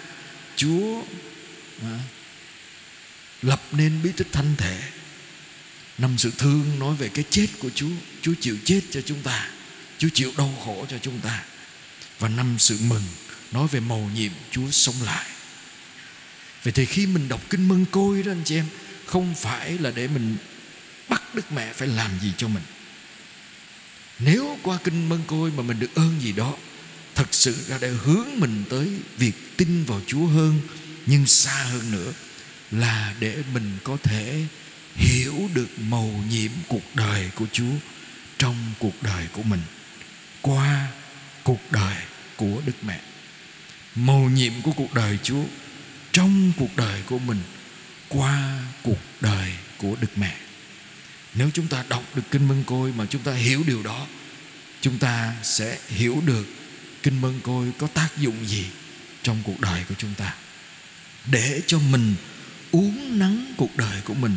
chúa 0.55 1.01
lập 3.41 3.61
nên 3.71 3.99
bí 4.03 4.11
tích 4.17 4.27
thanh 4.31 4.55
thể. 4.57 4.79
Năm 5.97 6.15
sự 6.17 6.31
thương 6.37 6.79
nói 6.79 6.95
về 6.95 7.09
cái 7.09 7.25
chết 7.29 7.47
của 7.59 7.69
chúa. 7.75 7.89
Chúa 8.21 8.33
chịu 8.41 8.57
chết 8.65 8.81
cho 8.91 9.01
chúng 9.01 9.21
ta. 9.21 9.49
Chúa 9.97 10.09
chịu 10.13 10.31
đau 10.37 10.61
khổ 10.65 10.85
cho 10.89 10.97
chúng 11.01 11.19
ta. 11.19 11.43
Và 12.19 12.29
năm 12.29 12.55
sự 12.59 12.77
mừng 12.81 13.03
nói 13.51 13.67
về 13.67 13.79
mầu 13.79 14.09
nhiệm 14.15 14.31
chúa 14.51 14.71
sống 14.71 14.95
lại. 15.03 15.29
Vậy 16.63 16.73
thì 16.73 16.85
khi 16.85 17.05
mình 17.05 17.27
đọc 17.27 17.41
kinh 17.49 17.67
mân 17.67 17.85
côi 17.91 18.23
đó, 18.23 18.31
anh 18.31 18.41
chị 18.45 18.55
em, 18.55 18.65
không 19.05 19.35
phải 19.35 19.77
là 19.77 19.91
để 19.91 20.07
mình 20.07 20.37
bắt 21.09 21.35
đức 21.35 21.51
mẹ 21.51 21.73
phải 21.73 21.87
làm 21.87 22.11
gì 22.21 22.31
cho 22.37 22.47
mình. 22.47 22.63
Nếu 24.19 24.57
qua 24.63 24.77
kinh 24.83 25.09
mân 25.09 25.21
côi 25.27 25.51
mà 25.51 25.63
mình 25.63 25.79
được 25.79 25.95
ơn 25.95 26.21
gì 26.21 26.31
đó, 26.31 26.57
thật 27.15 27.27
sự 27.31 27.55
ra 27.67 27.77
để 27.81 27.89
hướng 27.89 28.27
mình 28.35 28.63
tới 28.69 28.89
việc 29.17 29.57
tin 29.57 29.83
vào 29.83 30.01
chúa 30.07 30.25
hơn 30.25 30.59
nhưng 31.09 31.25
xa 31.25 31.63
hơn 31.63 31.91
nữa 31.91 32.13
là 32.71 33.13
để 33.19 33.37
mình 33.53 33.77
có 33.83 33.97
thể 34.03 34.45
hiểu 34.95 35.49
được 35.53 35.79
màu 35.79 36.23
nhiệm 36.29 36.51
cuộc 36.67 36.95
đời 36.95 37.29
của 37.35 37.45
chúa 37.51 37.73
trong 38.37 38.55
cuộc 38.79 39.03
đời 39.03 39.27
của 39.31 39.43
mình, 39.43 39.61
qua 40.41 40.87
cuộc 41.43 41.71
đời 41.71 41.95
của 42.35 42.61
đức 42.65 42.75
mẹ. 42.81 42.99
Màu 43.95 44.29
nhiệm 44.29 44.53
của 44.63 44.71
cuộc 44.71 44.93
đời 44.93 45.17
chúa 45.23 45.43
trong 46.11 46.51
cuộc 46.57 46.77
đời 46.77 47.01
của 47.05 47.19
mình, 47.19 47.41
qua 48.07 48.59
cuộc 48.83 49.01
đời 49.21 49.53
của 49.77 49.95
đức 50.01 50.17
mẹ. 50.17 50.37
Nếu 51.33 51.49
chúng 51.53 51.67
ta 51.67 51.83
đọc 51.89 52.03
được 52.15 52.23
kinh 52.31 52.47
mân 52.47 52.63
côi 52.63 52.93
mà 52.93 53.05
chúng 53.09 53.21
ta 53.21 53.33
hiểu 53.33 53.63
điều 53.67 53.83
đó, 53.83 54.07
chúng 54.81 54.97
ta 54.97 55.35
sẽ 55.43 55.77
hiểu 55.87 56.21
được 56.25 56.47
kinh 57.03 57.21
mân 57.21 57.39
côi 57.43 57.71
có 57.77 57.87
tác 57.87 58.17
dụng 58.17 58.47
gì 58.47 58.65
trong 59.23 59.37
cuộc 59.45 59.59
đời 59.59 59.83
của 59.89 59.95
chúng 59.97 60.13
ta 60.17 60.35
để 61.25 61.61
cho 61.67 61.79
mình 61.79 62.15
uống 62.71 63.19
nắng 63.19 63.53
cuộc 63.57 63.77
đời 63.77 64.01
của 64.01 64.13
mình 64.13 64.35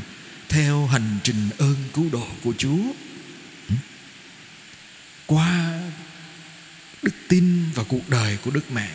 theo 0.49 0.87
hành 0.87 1.19
trình 1.23 1.50
ơn 1.58 1.76
cứu 1.94 2.08
độ 2.12 2.26
của 2.44 2.52
Chúa 2.58 2.82
ừ. 3.69 3.74
qua 5.27 5.81
đức 7.03 7.15
tin 7.29 7.70
và 7.74 7.82
cuộc 7.89 8.08
đời 8.08 8.36
của 8.44 8.51
Đức 8.51 8.70
Mẹ 8.70 8.89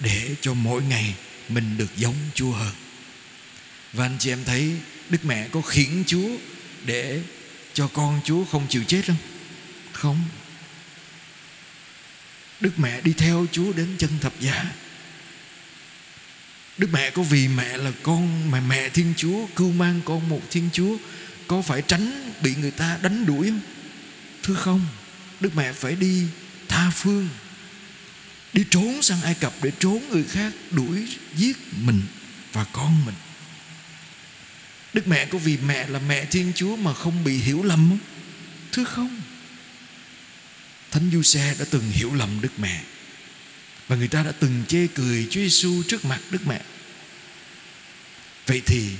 để 0.00 0.34
cho 0.40 0.54
mỗi 0.54 0.82
ngày 0.82 1.14
mình 1.48 1.78
được 1.78 1.96
giống 1.96 2.14
Chúa 2.34 2.52
hơn. 2.52 2.72
Và 3.92 4.04
anh 4.04 4.16
chị 4.18 4.32
em 4.32 4.44
thấy 4.44 4.72
Đức 5.10 5.24
Mẹ 5.24 5.48
có 5.48 5.60
khiển 5.60 6.04
Chúa 6.06 6.28
để 6.84 7.22
cho 7.74 7.88
con 7.88 8.20
Chúa 8.24 8.44
không 8.44 8.66
chịu 8.68 8.84
chết 8.84 9.02
không? 9.06 9.16
Không. 9.92 10.22
Đức 12.60 12.78
Mẹ 12.78 13.00
đi 13.00 13.12
theo 13.12 13.46
Chúa 13.52 13.72
đến 13.72 13.88
chân 13.98 14.10
thập 14.20 14.40
giá. 14.40 14.64
Đức 16.78 16.88
Mẹ 16.92 17.10
có 17.10 17.22
vì 17.22 17.48
mẹ 17.48 17.76
là 17.76 17.92
con 18.02 18.50
mà 18.50 18.60
mẹ 18.60 18.88
Thiên 18.88 19.14
Chúa 19.16 19.46
cưu 19.56 19.72
mang 19.72 20.00
con 20.04 20.28
một 20.28 20.40
Thiên 20.50 20.68
Chúa, 20.72 20.96
có 21.46 21.62
phải 21.62 21.82
tránh 21.82 22.32
bị 22.42 22.54
người 22.54 22.70
ta 22.70 22.98
đánh 23.02 23.26
đuổi 23.26 23.48
không? 23.48 23.60
Thưa 24.42 24.54
không. 24.54 24.86
Đức 25.40 25.56
Mẹ 25.56 25.72
phải 25.72 25.96
đi 25.96 26.22
tha 26.68 26.90
phương, 26.90 27.28
đi 28.52 28.64
trốn 28.70 29.02
sang 29.02 29.22
Ai 29.22 29.34
Cập 29.34 29.52
để 29.62 29.72
trốn 29.78 30.08
người 30.10 30.24
khác 30.24 30.52
đuổi 30.70 31.08
giết 31.36 31.56
mình 31.80 32.02
và 32.52 32.64
con 32.64 33.04
mình. 33.06 33.14
Đức 34.94 35.08
mẹ 35.08 35.26
có 35.26 35.38
vì 35.38 35.56
mẹ 35.56 35.88
là 35.88 35.98
mẹ 36.08 36.24
Thiên 36.24 36.52
Chúa 36.54 36.76
mà 36.76 36.94
không 36.94 37.24
bị 37.24 37.36
hiểu 37.36 37.62
lầm 37.62 37.88
không? 37.90 37.98
Thưa 38.72 38.84
không. 38.84 39.20
Thánh 40.90 41.10
Du 41.12 41.22
Xe 41.22 41.54
đã 41.58 41.64
từng 41.70 41.90
hiểu 41.90 42.14
lầm 42.14 42.40
Đức 42.40 42.58
mẹ 42.58 42.82
và 43.88 43.96
người 43.96 44.08
ta 44.08 44.22
đã 44.22 44.32
từng 44.32 44.64
chê 44.68 44.86
cười 44.94 45.26
Chúa 45.30 45.40
Giêsu 45.40 45.82
trước 45.88 46.04
mặt 46.04 46.20
Đức 46.30 46.46
mẹ. 46.46 46.60
Vậy 48.46 48.62
thì, 48.66 48.90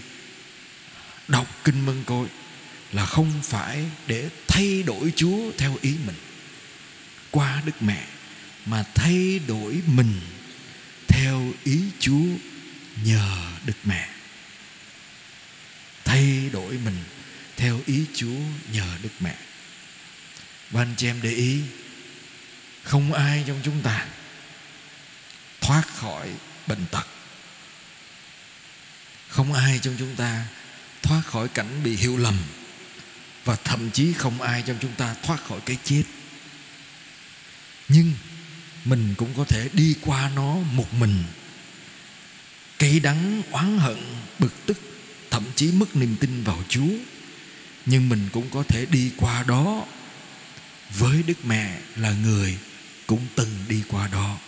đọc 1.29 1.47
kinh 1.65 1.87
mân 1.87 2.05
côi 2.05 2.29
là 2.93 3.07
không 3.07 3.33
phải 3.43 3.85
để 4.07 4.29
thay 4.49 4.83
đổi 4.83 5.13
Chúa 5.17 5.53
theo 5.59 5.77
ý 5.81 5.95
mình 6.07 6.17
qua 7.31 7.63
Đức 7.67 7.83
mẹ, 7.83 8.07
mà 8.67 8.85
thay 8.95 9.41
đổi 9.47 9.81
mình 9.87 10.21
theo 11.09 11.53
ý 11.65 11.81
Chúa 12.01 12.27
nhờ 13.05 13.37
Đức 13.67 13.77
Mẹ. 13.85 14.09
Thay 16.05 16.51
đổi 16.53 16.79
mình 16.85 16.97
theo 17.57 17.81
ý 17.87 18.05
Chúa 18.15 18.41
nhờ 18.73 18.87
Đức 19.03 19.13
Mẹ. 19.21 19.37
Và 20.71 20.83
anh 20.83 20.95
chị 20.97 21.07
em 21.07 21.21
để 21.23 21.31
ý, 21.31 21.61
không 22.83 23.13
ai 23.13 23.45
trong 23.47 23.61
chúng 23.65 23.83
ta 23.83 24.07
thoát 25.65 25.83
khỏi 25.97 26.31
bệnh 26.67 26.87
tật. 26.91 27.07
Không 29.29 29.53
ai 29.53 29.79
trong 29.83 29.95
chúng 29.99 30.17
ta 30.17 30.47
thoát 31.03 31.23
khỏi 31.27 31.49
cảnh 31.49 31.81
bị 31.85 31.97
hiểu 31.97 32.17
lầm, 32.17 32.39
và 33.45 33.57
thậm 33.65 33.91
chí 33.91 34.13
không 34.13 34.43
ai 34.43 34.63
trong 34.63 34.77
chúng 34.81 34.93
ta 34.93 35.15
thoát 35.23 35.45
khỏi 35.45 35.61
cái 35.67 35.79
chết. 35.85 36.03
Nhưng 37.89 38.13
mình 38.85 39.15
cũng 39.19 39.35
có 39.37 39.45
thể 39.45 39.69
đi 39.73 39.95
qua 40.01 40.31
nó 40.37 40.55
một 40.57 40.95
mình. 40.95 41.25
Cay 42.79 43.01
đắng 43.01 43.43
oán 43.51 43.79
hận 43.79 43.97
bực 44.39 44.67
tức 44.67 44.79
thậm 45.31 45.45
chí 45.57 45.73
mất 45.73 45.97
niềm 45.97 46.17
tin 46.21 46.45
vào 46.45 46.65
chúa. 46.69 46.93
Nhưng 47.87 48.09
mình 48.09 48.29
cũng 48.33 48.51
có 48.51 48.63
thể 48.69 48.87
đi 48.87 49.13
qua 49.17 49.43
đó. 49.43 49.87
Với 50.99 51.23
đức 51.23 51.45
mẹ 51.45 51.81
là 51.97 52.11
người 52.13 52.59
cũng 53.07 53.27
từng 53.35 53.65
đi 53.69 53.83
qua 53.89 54.09
đó 54.09 54.39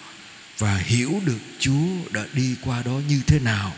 và 0.58 0.76
hiểu 0.76 1.20
được 1.24 1.38
chúa 1.58 1.86
đã 2.12 2.24
đi 2.32 2.56
qua 2.60 2.82
đó 2.82 3.00
như 3.08 3.20
thế 3.26 3.38
nào 3.38 3.76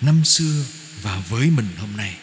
năm 0.00 0.24
xưa 0.24 0.64
và 1.02 1.22
với 1.28 1.50
mình 1.50 1.68
hôm 1.78 1.96
nay. 1.96 2.16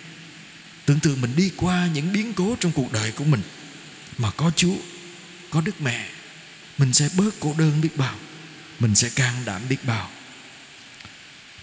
Tưởng 0.85 0.99
tượng 0.99 1.21
mình 1.21 1.35
đi 1.35 1.51
qua 1.57 1.87
những 1.93 2.13
biến 2.13 2.33
cố 2.33 2.55
trong 2.59 2.71
cuộc 2.71 2.91
đời 2.91 3.11
của 3.11 3.23
mình 3.23 3.41
mà 4.17 4.31
có 4.31 4.51
chúa, 4.55 4.75
có 5.49 5.61
đức 5.61 5.81
mẹ, 5.81 6.09
mình 6.77 6.93
sẽ 6.93 7.09
bớt 7.17 7.31
cô 7.39 7.55
đơn 7.57 7.81
biết 7.81 7.97
bao, 7.97 8.15
mình 8.79 8.95
sẽ 8.95 9.09
can 9.09 9.45
đảm 9.45 9.61
biết 9.69 9.85
bao. 9.85 10.09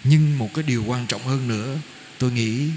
Nhưng 0.03 0.37
một 0.37 0.53
cái 0.53 0.63
điều 0.63 0.83
quan 0.83 1.07
trọng 1.07 1.27
hơn 1.27 1.47
nữa, 1.47 1.77
tôi 2.17 2.31
nghĩ 2.31 2.69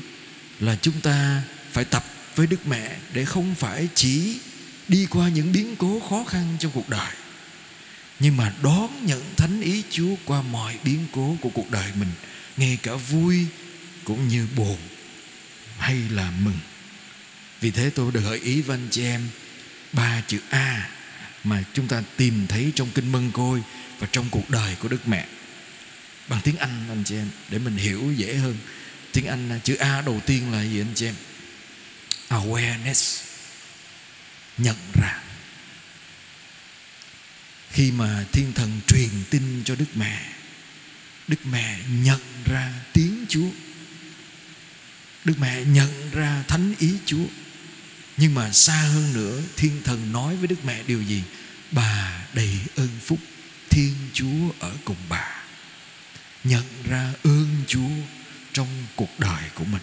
là 0.60 0.76
chúng 0.82 1.00
ta 1.00 1.42
phải 1.72 1.84
tập 1.84 2.04
với 2.34 2.46
đức 2.46 2.66
mẹ 2.66 2.96
để 3.12 3.24
không 3.24 3.54
phải 3.54 3.88
chỉ 3.94 4.38
đi 4.88 5.06
qua 5.10 5.28
những 5.28 5.52
biến 5.52 5.76
cố 5.76 6.02
khó 6.08 6.24
khăn 6.24 6.56
trong 6.60 6.72
cuộc 6.74 6.88
đời 6.88 7.14
nhưng 8.20 8.36
mà 8.36 8.52
đón 8.62 9.06
nhận 9.06 9.22
thánh 9.36 9.60
ý 9.60 9.82
chúa 9.90 10.14
qua 10.24 10.42
mọi 10.42 10.78
biến 10.84 11.06
cố 11.12 11.36
của 11.40 11.50
cuộc 11.54 11.70
đời 11.70 11.90
mình, 11.98 12.10
ngay 12.56 12.78
cả 12.82 12.94
vui 12.94 13.46
cũng 14.04 14.28
như 14.28 14.46
buồn 14.56 14.78
hay 15.78 15.96
là 16.10 16.30
mừng. 16.30 16.58
Vì 17.60 17.70
thế 17.70 17.90
tôi 17.90 18.12
được 18.12 18.20
gợi 18.20 18.38
ý 18.38 18.60
với 18.60 18.74
anh 18.74 18.88
chị 18.90 19.04
em 19.04 19.28
ba 19.92 20.22
chữ 20.26 20.38
a 20.50 20.90
mà 21.44 21.64
chúng 21.74 21.88
ta 21.88 22.02
tìm 22.16 22.46
thấy 22.46 22.72
trong 22.74 22.90
kinh 22.94 23.12
mân 23.12 23.30
côi 23.30 23.62
và 23.98 24.06
trong 24.12 24.26
cuộc 24.30 24.50
đời 24.50 24.76
của 24.80 24.88
đức 24.88 25.08
mẹ. 25.08 25.26
Bằng 26.28 26.40
tiếng 26.44 26.56
anh 26.56 26.86
anh 26.88 27.04
chị 27.04 27.14
em, 27.16 27.28
để 27.50 27.58
mình 27.58 27.76
hiểu 27.76 28.12
dễ 28.16 28.34
hơn. 28.34 28.56
Tiếng 29.12 29.26
anh, 29.26 29.60
chữ 29.64 29.74
a 29.74 30.00
đầu 30.00 30.20
tiên 30.26 30.52
là 30.52 30.62
gì, 30.62 30.80
anh 30.80 30.94
chị 30.94 31.06
em? 31.06 31.14
Awareness, 32.28 33.22
nhận 34.58 34.76
ra 35.00 35.23
khi 37.74 37.90
mà 37.90 38.24
thiên 38.32 38.52
thần 38.52 38.80
truyền 38.86 39.10
tin 39.30 39.62
cho 39.64 39.74
đức 39.74 39.88
mẹ 39.94 40.34
đức 41.28 41.46
mẹ 41.46 41.78
nhận 41.88 42.20
ra 42.44 42.72
tiếng 42.92 43.26
chúa. 43.28 43.48
Đức 45.24 45.34
mẹ 45.38 45.64
nhận 45.64 46.10
ra 46.12 46.44
thánh 46.48 46.74
ý 46.78 46.94
chúa. 47.06 47.26
Nhưng 48.16 48.34
mà 48.34 48.52
xa 48.52 48.76
hơn 48.76 49.12
nữa, 49.14 49.42
thiên 49.56 49.82
thần 49.84 50.12
nói 50.12 50.36
với 50.36 50.46
đức 50.46 50.64
mẹ 50.64 50.82
điều 50.82 51.02
gì? 51.02 51.22
Bà 51.70 52.26
đầy 52.32 52.58
ơn 52.76 52.88
phúc, 53.04 53.18
thiên 53.70 53.94
chúa 54.12 54.50
ở 54.60 54.72
cùng 54.84 54.96
bà. 55.08 55.42
Nhận 56.44 56.64
ra 56.88 57.12
ơn 57.22 57.62
chúa 57.66 57.90
trong 58.52 58.68
cuộc 58.96 59.20
đời 59.20 59.42
của 59.54 59.64
mình. 59.64 59.82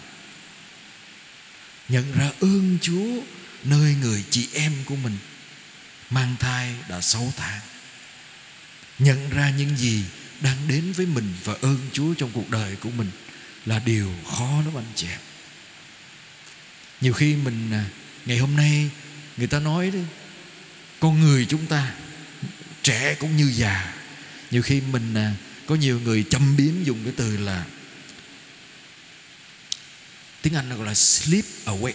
Nhận 1.88 2.12
ra 2.18 2.30
ơn 2.40 2.78
chúa 2.82 3.22
nơi 3.64 3.94
người 3.94 4.24
chị 4.30 4.48
em 4.54 4.72
của 4.84 4.96
mình. 4.96 5.18
Mang 6.10 6.36
thai 6.40 6.74
đã 6.88 7.00
6 7.00 7.32
tháng 7.36 7.60
nhận 8.98 9.30
ra 9.30 9.50
những 9.50 9.76
gì 9.76 10.04
đang 10.40 10.68
đến 10.68 10.92
với 10.92 11.06
mình 11.06 11.34
và 11.44 11.54
ơn 11.62 11.78
Chúa 11.92 12.14
trong 12.14 12.30
cuộc 12.32 12.50
đời 12.50 12.76
của 12.76 12.90
mình 12.90 13.10
là 13.66 13.78
điều 13.78 14.12
khó 14.30 14.62
lắm 14.64 14.76
anh 14.76 14.92
chị 14.94 15.06
em. 15.06 15.20
Nhiều 17.00 17.12
khi 17.12 17.36
mình 17.36 17.70
à, 17.72 17.84
ngày 18.26 18.38
hôm 18.38 18.56
nay 18.56 18.90
người 19.36 19.46
ta 19.46 19.58
nói 19.58 19.90
đấy, 19.90 20.04
con 21.00 21.20
người 21.20 21.46
chúng 21.46 21.66
ta, 21.66 21.94
trẻ 22.82 23.14
cũng 23.14 23.36
như 23.36 23.52
già. 23.54 23.94
Nhiều 24.50 24.62
khi 24.62 24.80
mình 24.80 25.14
à, 25.14 25.34
có 25.66 25.74
nhiều 25.74 26.00
người 26.00 26.24
châm 26.30 26.56
biếm 26.56 26.84
dùng 26.84 27.04
cái 27.04 27.12
từ 27.16 27.36
là, 27.36 27.64
tiếng 30.42 30.54
Anh 30.54 30.76
gọi 30.76 30.86
là 30.86 30.94
sleep 30.94 31.44
awake 31.64 31.92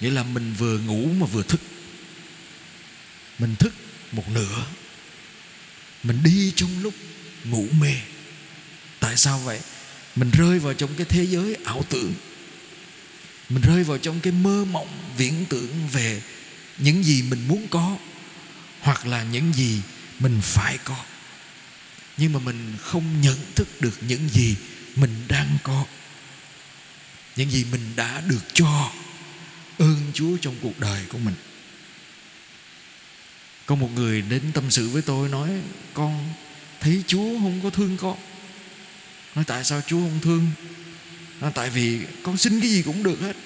nghĩa 0.00 0.10
là 0.10 0.22
mình 0.22 0.54
vừa 0.58 0.78
ngủ 0.78 1.08
mà 1.18 1.26
vừa 1.26 1.42
thức. 1.42 1.60
Mình 3.38 3.56
thức 3.56 3.74
một 4.12 4.28
nửa 4.28 4.66
mình 6.04 6.22
đi 6.24 6.52
trong 6.56 6.82
lúc 6.82 6.94
ngủ 7.44 7.66
mê. 7.80 7.94
Tại 9.00 9.16
sao 9.16 9.38
vậy? 9.38 9.60
Mình 10.16 10.30
rơi 10.30 10.58
vào 10.58 10.74
trong 10.74 10.90
cái 10.96 11.06
thế 11.08 11.26
giới 11.26 11.56
ảo 11.64 11.84
tưởng. 11.90 12.14
Mình 13.48 13.62
rơi 13.62 13.84
vào 13.84 13.98
trong 13.98 14.20
cái 14.20 14.32
mơ 14.32 14.64
mộng 14.64 14.88
viễn 15.16 15.44
tưởng 15.48 15.88
về 15.92 16.22
những 16.78 17.04
gì 17.04 17.22
mình 17.22 17.48
muốn 17.48 17.66
có, 17.70 17.96
hoặc 18.80 19.06
là 19.06 19.22
những 19.22 19.52
gì 19.52 19.80
mình 20.18 20.40
phải 20.42 20.78
có. 20.84 21.04
Nhưng 22.16 22.32
mà 22.32 22.38
mình 22.38 22.76
không 22.80 23.20
nhận 23.20 23.38
thức 23.54 23.80
được 23.80 23.98
những 24.00 24.28
gì 24.28 24.56
mình 24.96 25.24
đang 25.28 25.58
có. 25.62 25.84
Những 27.36 27.50
gì 27.50 27.64
mình 27.72 27.96
đã 27.96 28.20
được 28.20 28.54
cho 28.54 28.92
ơn 29.78 30.10
chúa 30.14 30.36
trong 30.40 30.54
cuộc 30.62 30.80
đời 30.80 31.04
của 31.08 31.18
mình 31.18 31.34
có 33.66 33.74
một 33.74 33.90
người 33.94 34.22
đến 34.22 34.42
tâm 34.54 34.70
sự 34.70 34.88
với 34.88 35.02
tôi 35.02 35.28
nói, 35.28 35.50
con, 35.94 36.34
thấy 36.80 37.02
chúa 37.06 37.38
không 37.38 37.60
có 37.62 37.70
thương 37.70 37.96
con. 37.96 38.18
Nói, 39.34 39.44
tại 39.44 39.64
sao 39.64 39.80
chúa 39.86 40.00
không 40.00 40.20
thương? 40.22 40.50
Nói, 41.40 41.52
tại 41.54 41.70
vì 41.70 42.00
con 42.22 42.36
xin 42.36 42.60
cái 42.60 42.70
gì 42.70 42.82
cũng 42.82 43.02
được 43.02 43.20
hết. 43.20 43.36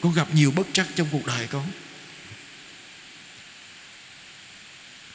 Con 0.00 0.14
gặp 0.14 0.34
nhiều 0.34 0.50
bất 0.50 0.66
trắc 0.72 0.86
trong 0.94 1.08
cuộc 1.12 1.26
đời 1.26 1.46
con. 1.46 1.70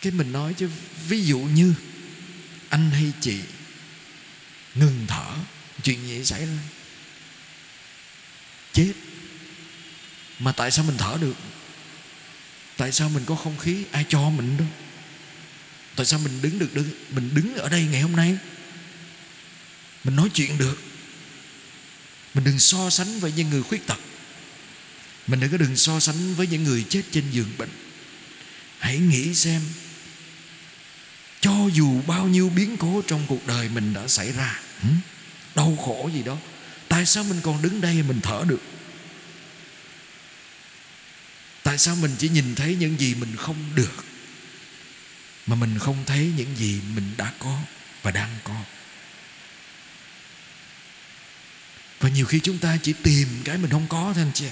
Cái 0.01 0.11
mình 0.11 0.31
nói 0.31 0.53
chứ, 0.57 0.69
ví 1.07 1.23
dụ 1.23 1.39
như 1.39 1.73
anh 2.69 2.91
hay 2.91 3.11
chị 3.21 3.39
ngừng 4.75 5.05
thở, 5.07 5.35
chuyện 5.83 6.07
gì 6.07 6.25
xảy 6.25 6.45
ra? 6.45 6.57
Chết. 8.73 8.93
Mà 10.39 10.51
tại 10.51 10.71
sao 10.71 10.85
mình 10.85 10.97
thở 10.97 11.17
được? 11.21 11.35
Tại 12.79 12.91
sao 12.91 13.09
mình 13.09 13.23
có 13.25 13.35
không 13.35 13.57
khí? 13.57 13.83
Ai 13.91 14.05
cho 14.09 14.29
mình 14.29 14.57
đâu 14.57 14.67
tại 15.95 16.05
sao 16.05 16.19
mình 16.19 16.41
đứng 16.41 16.59
được, 16.59 16.73
đứng, 16.73 16.89
mình 17.09 17.29
đứng 17.33 17.55
ở 17.55 17.69
đây 17.69 17.87
ngày 17.91 18.01
hôm 18.01 18.15
nay? 18.15 18.37
Mình 20.03 20.15
nói 20.15 20.29
chuyện 20.33 20.57
được. 20.57 20.81
Mình 22.33 22.43
đừng 22.43 22.59
so 22.59 22.89
sánh 22.89 23.19
với 23.19 23.31
những 23.35 23.49
người 23.49 23.63
khuyết 23.63 23.87
tật. 23.87 23.99
Mình 25.27 25.39
đừng 25.39 25.51
có 25.51 25.57
đừng 25.57 25.75
so 25.75 25.99
sánh 25.99 26.35
với 26.35 26.47
những 26.47 26.63
người 26.63 26.85
chết 26.89 27.01
trên 27.11 27.23
giường 27.31 27.51
bệnh. 27.57 27.69
Hãy 28.79 28.97
nghĩ 28.97 29.33
xem, 29.35 29.61
cho 31.41 31.69
dù 31.73 32.01
bao 32.07 32.27
nhiêu 32.27 32.49
biến 32.49 32.77
cố 32.77 33.01
trong 33.07 33.25
cuộc 33.27 33.47
đời 33.47 33.69
mình 33.69 33.93
đã 33.93 34.07
xảy 34.07 34.31
ra 34.31 34.59
đau 35.55 35.77
khổ 35.85 36.09
gì 36.13 36.23
đó. 36.23 36.37
Tại 36.87 37.05
sao 37.05 37.23
mình 37.23 37.39
còn 37.43 37.61
đứng 37.61 37.81
đây 37.81 38.03
mình 38.03 38.19
thở 38.23 38.43
được? 38.47 38.61
Tại 41.69 41.77
sao 41.77 41.95
mình 41.95 42.15
chỉ 42.17 42.29
nhìn 42.29 42.55
thấy 42.55 42.75
những 42.75 42.99
gì 42.99 43.15
mình 43.15 43.35
không 43.35 43.75
được, 43.75 44.05
mà 45.47 45.55
mình 45.55 45.79
không 45.79 46.03
thấy 46.05 46.31
những 46.37 46.55
gì 46.57 46.81
mình 46.95 47.13
đã 47.17 47.33
có 47.39 47.59
và 48.01 48.11
đang 48.11 48.29
có? 48.43 48.55
Và 51.99 52.09
nhiều 52.09 52.25
khi 52.25 52.39
chúng 52.39 52.57
ta 52.57 52.77
chỉ 52.83 52.93
tìm 52.93 53.27
cái 53.43 53.57
mình 53.57 53.71
không 53.71 53.87
có 53.89 54.11
thôi 54.15 54.23
anh 54.23 54.31
chị 54.33 54.47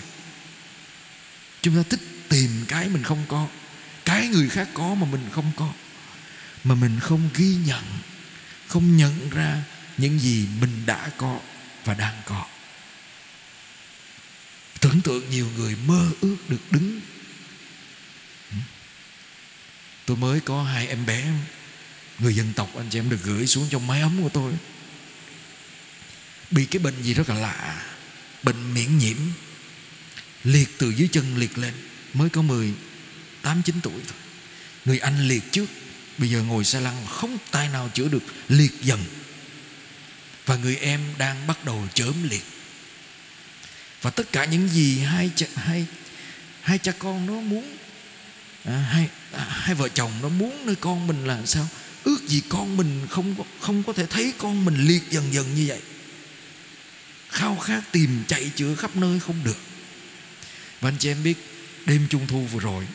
chúng 1.62 1.75
ta 1.75 1.83
thích 1.89 2.00
tìm 2.29 2.65
cái 2.67 2.89
mình 2.89 3.03
không 3.03 3.25
có, 3.27 3.47
cái 4.05 4.27
người 4.27 4.50
khác 4.50 4.67
có 4.74 4.95
mà 4.95 5.07
mình 5.12 5.29
không 5.31 5.51
có, 5.55 5.74
mà 6.63 6.75
mình 6.75 7.00
không 7.00 7.29
ghi 7.36 7.55
nhận, 7.65 7.83
không 8.67 8.97
nhận 8.97 9.29
ra 9.29 9.63
những 9.97 10.19
gì 10.19 10.47
mình 10.62 10.86
đã 10.86 11.09
có 11.17 11.39
và 11.86 11.93
đang 11.93 12.21
có 12.25 12.45
tưởng 14.88 15.01
tượng 15.01 15.29
nhiều 15.29 15.48
người 15.58 15.75
mơ 15.86 16.10
ước 16.22 16.36
được 16.50 16.72
đứng. 16.72 17.01
Tôi 20.06 20.17
mới 20.17 20.39
có 20.39 20.63
hai 20.63 20.88
em 20.88 21.06
bé. 21.06 21.27
Người 22.20 22.36
dân 22.36 22.53
tộc 22.53 22.70
anh 22.75 22.88
chị 22.89 23.00
em 23.00 23.10
được 23.10 23.24
gửi 23.24 23.48
xuống 23.48 23.67
trong 23.70 23.88
mái 23.88 24.01
ấm 24.01 24.22
của 24.24 24.29
tôi. 24.29 24.53
Bị 26.51 26.65
cái 26.65 26.79
bệnh 26.79 27.03
gì 27.03 27.13
rất 27.13 27.29
là 27.29 27.36
lạ. 27.36 27.86
Bệnh 28.44 28.74
miễn 28.74 28.98
nhiễm. 28.98 29.17
Liệt 30.44 30.70
từ 30.77 30.89
dưới 30.89 31.08
chân 31.12 31.38
liệt 31.38 31.58
lên. 31.58 31.74
Mới 32.13 32.29
có 32.29 32.41
10 32.41 32.74
8 33.41 33.62
9 33.63 33.75
tuổi 33.84 34.01
thôi. 34.08 34.17
Người 34.86 35.00
anh 35.00 35.27
liệt 35.27 35.51
trước. 35.51 35.70
Bây 36.17 36.29
giờ 36.29 36.44
ngồi 36.44 36.63
xe 36.63 36.82
lăn 36.82 37.06
không 37.06 37.38
tay 37.51 37.70
nào 37.70 37.89
chữa 37.94 38.08
được. 38.08 38.24
Liệt 38.48 38.82
dần. 38.82 39.06
Và 40.46 40.56
người 40.56 40.75
em 40.77 41.01
đang 41.17 41.48
bắt 41.48 41.65
đầu 41.65 41.88
chớm 41.94 42.13
liệt 42.29 42.44
và 44.01 44.10
tất 44.10 44.32
cả 44.32 44.46
những 44.46 44.70
gì 44.70 45.00
hai 45.00 45.32
cha, 45.36 45.46
hai 45.56 45.86
hai 46.62 46.77
cha 46.77 46.92
con 47.00 47.25
nó 47.25 47.34
muốn 47.34 47.77
à, 48.63 48.77
hai 48.77 49.10
à, 49.32 49.46
hai 49.50 49.75
vợ 49.75 49.89
chồng 49.89 50.12
nó 50.22 50.30
muốn 50.30 50.66
nơi 50.66 50.75
con 50.75 51.08
mình 51.08 51.25
là 51.25 51.46
sao? 51.46 51.68
Ước 52.04 52.27
gì 52.27 52.42
con 52.50 52.77
mình 52.77 53.08
không 53.10 53.36
có, 53.38 53.44
không 53.60 53.84
có 53.84 53.94
thể 53.94 54.06
thấy 54.06 54.34
con 54.38 54.66
mình 54.66 54.86
liệt 54.88 55.01
dần 55.10 55.34
dần 55.34 55.56
như 55.56 55.66
vậy. 55.68 55.82
Khao 57.30 57.56
khát 57.56 57.82
tìm 57.92 58.24
chạy 58.27 58.51
chữa 58.56 58.75
khắp 58.75 58.96
nơi 58.96 59.20
không 59.20 59.44
được. 59.44 59.58
Và 60.82 60.89
anh 60.89 60.98
chị 61.00 61.10
em 61.10 61.24
biết 61.24 61.38
đêm 61.86 62.08
trung 62.10 62.27
thu 62.27 62.42
vừa 62.42 62.60
rồi 62.60 62.88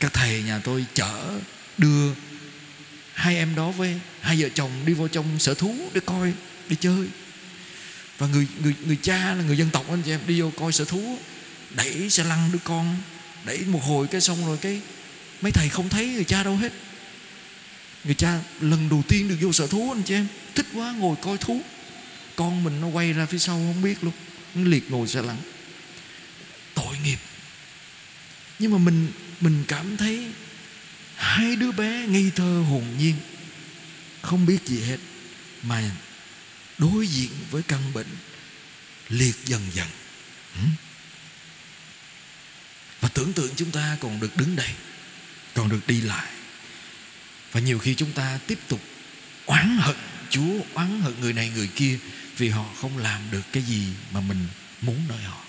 các 0.00 0.12
thầy 0.12 0.42
nhà 0.42 0.58
tôi 0.58 0.86
chở 0.94 1.40
đưa 1.78 2.12
hai 3.14 3.36
em 3.36 3.54
đó 3.54 3.70
với 3.70 4.00
hai 4.20 4.42
vợ 4.42 4.48
chồng 4.54 4.70
đi 4.86 4.92
vào 4.92 5.08
trong 5.08 5.38
sở 5.38 5.54
thú 5.54 5.90
để 5.92 6.00
coi 6.06 6.32
đi 6.68 6.76
chơi 6.80 7.06
và 8.18 8.26
người 8.26 8.46
người 8.62 8.74
người 8.86 8.98
cha 9.02 9.34
là 9.34 9.44
người 9.44 9.56
dân 9.56 9.70
tộc 9.70 9.90
anh 9.90 10.02
chị 10.02 10.10
em, 10.10 10.20
đi 10.26 10.40
vô 10.40 10.52
coi 10.58 10.72
sở 10.72 10.84
thú, 10.84 11.18
đẩy 11.70 12.10
xe 12.10 12.24
lăn 12.24 12.50
đứa 12.52 12.58
con, 12.64 12.96
đẩy 13.44 13.58
một 13.58 13.84
hồi 13.84 14.06
cái 14.06 14.20
xong 14.20 14.46
rồi 14.46 14.58
cái 14.58 14.80
mấy 15.40 15.52
thầy 15.52 15.68
không 15.68 15.88
thấy 15.88 16.08
người 16.08 16.24
cha 16.24 16.42
đâu 16.42 16.56
hết. 16.56 16.72
Người 18.04 18.14
cha 18.14 18.40
lần 18.60 18.88
đầu 18.88 19.02
tiên 19.08 19.28
được 19.28 19.36
vô 19.40 19.52
sở 19.52 19.66
thú 19.66 19.92
anh 19.92 20.02
chị 20.02 20.14
em, 20.14 20.26
thích 20.54 20.66
quá 20.74 20.92
ngồi 20.92 21.16
coi 21.22 21.38
thú. 21.38 21.60
Con 22.36 22.64
mình 22.64 22.80
nó 22.80 22.88
quay 22.88 23.12
ra 23.12 23.26
phía 23.26 23.38
sau 23.38 23.54
không 23.54 23.82
biết 23.82 24.04
luôn, 24.04 24.12
nó 24.54 24.68
liệt 24.68 24.90
ngồi 24.90 25.08
xe 25.08 25.22
lăn. 25.22 25.36
Tội 26.74 26.96
nghiệp. 27.04 27.18
Nhưng 28.58 28.72
mà 28.72 28.78
mình 28.78 29.12
mình 29.40 29.64
cảm 29.68 29.96
thấy 29.96 30.26
hai 31.14 31.56
đứa 31.56 31.72
bé 31.72 32.06
ngây 32.06 32.30
thơ 32.36 32.64
hồn 32.68 32.84
nhiên, 32.98 33.14
không 34.22 34.46
biết 34.46 34.58
gì 34.66 34.80
hết. 34.80 34.98
Mà 35.62 35.90
đối 36.78 37.06
diện 37.06 37.30
với 37.50 37.62
căn 37.62 37.92
bệnh, 37.92 38.16
liệt 39.08 39.36
dần 39.44 39.62
dần. 39.74 39.88
Ừ. 40.54 40.60
Và 43.00 43.08
tưởng 43.08 43.32
tượng 43.32 43.54
chúng 43.56 43.70
ta 43.70 43.96
còn 44.00 44.20
được 44.20 44.36
đứng 44.36 44.56
đây, 44.56 44.70
còn 45.54 45.68
được 45.68 45.86
đi 45.86 46.00
lại. 46.00 46.32
Và 47.52 47.60
nhiều 47.60 47.78
khi 47.78 47.94
chúng 47.94 48.12
ta 48.12 48.38
tiếp 48.46 48.58
tục 48.68 48.80
oán 49.46 49.78
hận 49.80 49.96
Chúa, 50.30 50.60
oán 50.74 51.00
hận 51.00 51.20
người 51.20 51.32
này, 51.32 51.50
người 51.54 51.68
kia, 51.68 51.98
vì 52.36 52.48
họ 52.48 52.64
không 52.80 52.98
làm 52.98 53.30
được 53.30 53.42
cái 53.52 53.62
gì 53.62 53.86
mà 54.12 54.20
mình 54.20 54.48
muốn 54.80 55.04
nơi 55.08 55.22
họ. 55.22 55.44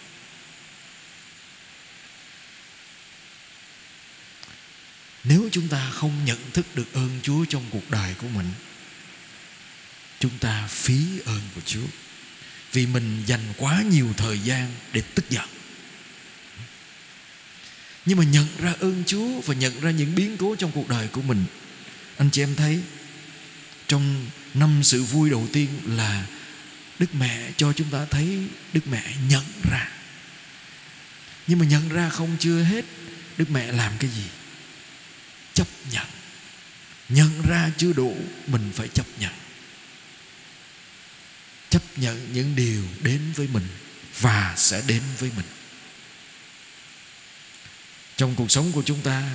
Nếu 5.23 5.49
chúng 5.51 5.67
ta 5.67 5.91
không 5.91 6.25
nhận 6.25 6.51
thức 6.51 6.65
được 6.75 6.93
ơn 6.93 7.19
Chúa 7.23 7.45
trong 7.45 7.65
cuộc 7.71 7.89
đời 7.89 8.13
của 8.13 8.27
mình 8.27 8.51
chúng 10.19 10.37
ta 10.39 10.67
phí 10.67 11.19
ơn 11.25 11.41
của 11.55 11.61
Chúa. 11.65 11.87
Vì 12.73 12.85
mình 12.85 13.23
dành 13.25 13.53
quá 13.57 13.83
nhiều 13.91 14.13
thời 14.17 14.39
gian 14.39 14.71
để 14.93 15.01
tức 15.01 15.29
giận. 15.29 15.45
Nhưng 18.05 18.17
mà 18.17 18.23
nhận 18.23 18.47
ra 18.59 18.73
ơn 18.79 19.03
Chúa 19.07 19.41
và 19.45 19.53
nhận 19.53 19.81
ra 19.81 19.91
những 19.91 20.15
biến 20.15 20.37
cố 20.37 20.55
trong 20.55 20.71
cuộc 20.71 20.89
đời 20.89 21.07
của 21.07 21.21
mình, 21.21 21.45
anh 22.17 22.29
chị 22.29 22.43
em 22.43 22.55
thấy, 22.55 22.79
trong 23.87 24.25
năm 24.53 24.83
sự 24.83 25.03
vui 25.03 25.29
đầu 25.29 25.47
tiên 25.53 25.67
là 25.85 26.25
Đức 26.99 27.15
mẹ 27.15 27.51
cho 27.57 27.73
chúng 27.73 27.89
ta 27.89 28.05
thấy 28.05 28.39
Đức 28.73 28.87
mẹ 28.87 29.03
nhận 29.29 29.43
ra. 29.71 29.89
Nhưng 31.47 31.59
mà 31.59 31.65
nhận 31.65 31.89
ra 31.89 32.09
không 32.09 32.37
chưa 32.39 32.63
hết, 32.63 32.85
Đức 33.37 33.49
mẹ 33.49 33.71
làm 33.71 33.91
cái 33.99 34.09
gì? 34.09 34.25
Chấp 35.53 35.67
nhận. 35.91 36.05
Nhận 37.09 37.41
ra 37.49 37.71
chưa 37.77 37.93
đủ, 37.93 38.17
Mình 38.47 38.71
phải 38.73 38.87
chấp 38.87 39.05
nhận. 39.19 39.31
Chấp 41.69 41.83
nhận 41.95 42.33
những 42.33 42.55
điều 42.55 42.83
đến 43.01 43.21
với 43.35 43.47
mình 43.53 43.67
Và 44.19 44.53
sẽ 44.57 44.81
đến 44.87 45.01
với 45.19 45.31
mình. 45.35 45.45
Trong 48.17 48.35
cuộc 48.35 48.51
sống 48.51 48.71
của 48.71 48.83
chúng 48.85 49.01
ta, 49.01 49.29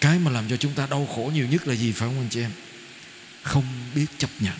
Cái 0.00 0.18
mà 0.18 0.30
làm 0.30 0.48
cho 0.48 0.56
chúng 0.56 0.74
ta 0.74 0.86
đau 0.86 1.06
khổ 1.06 1.30
nhiều 1.34 1.46
nhất 1.46 1.66
là 1.66 1.74
gì 1.74 1.92
phải 1.92 2.08
không 2.08 2.18
anh 2.18 2.28
chị 2.30 2.40
em? 2.40 2.52
Không 3.42 3.64
biết 3.94 4.06
chấp 4.18 4.30
nhận. 4.40 4.54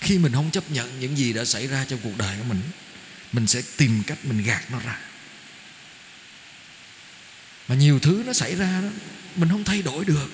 Khi 0.00 0.18
mình 0.18 0.32
không 0.32 0.50
chấp 0.50 0.70
nhận 0.70 1.00
những 1.00 1.16
gì 1.16 1.32
đã 1.32 1.44
xảy 1.44 1.66
ra 1.66 1.84
trong 1.88 1.98
cuộc 2.02 2.18
đời 2.18 2.36
của 2.38 2.44
mình 2.44 2.60
mình 3.32 3.46
sẽ 3.46 3.62
tìm 3.76 4.02
cách 4.06 4.18
mình 4.24 4.42
gạt 4.42 4.70
nó 4.70 4.78
ra. 4.78 4.98
Mà 7.68 7.74
nhiều 7.74 7.98
thứ 7.98 8.22
nó 8.26 8.32
xảy 8.32 8.54
ra 8.54 8.80
đó, 8.80 8.88
mình 9.36 9.48
không 9.48 9.64
thay 9.64 9.82
đổi 9.82 10.04
được 10.04 10.28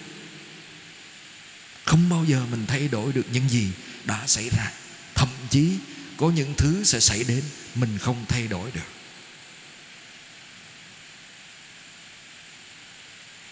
không 1.89 2.09
bao 2.09 2.25
giờ 2.25 2.47
mình 2.51 2.67
thay 2.67 2.89
đổi 2.89 3.13
được 3.13 3.27
những 3.33 3.49
gì 3.49 3.69
đã 4.05 4.27
xảy 4.27 4.49
ra. 4.49 4.73
Thậm 5.15 5.29
chí 5.51 5.71
có 6.17 6.31
những 6.31 6.55
thứ 6.57 6.85
sẽ 6.85 7.01
xảy 7.01 7.25
đến 7.25 7.43
mình 7.75 7.99
không 7.99 8.25
thay 8.29 8.49
đổi 8.49 8.71
được. 8.71 8.89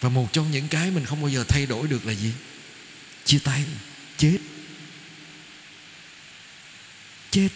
Và 0.01 0.09
một 0.09 0.33
trong 0.33 0.51
những 0.51 0.69
cái 0.69 0.91
mình 0.91 1.05
không 1.05 1.21
bao 1.21 1.29
giờ 1.29 1.45
thay 1.49 1.67
đổi 1.67 1.89
được 1.89 2.07
là 2.07 2.13
gì? 2.13 2.33
Chia 3.25 3.39
tay. 3.39 3.65
Chết. 4.17 4.39
Chết. 7.31 7.49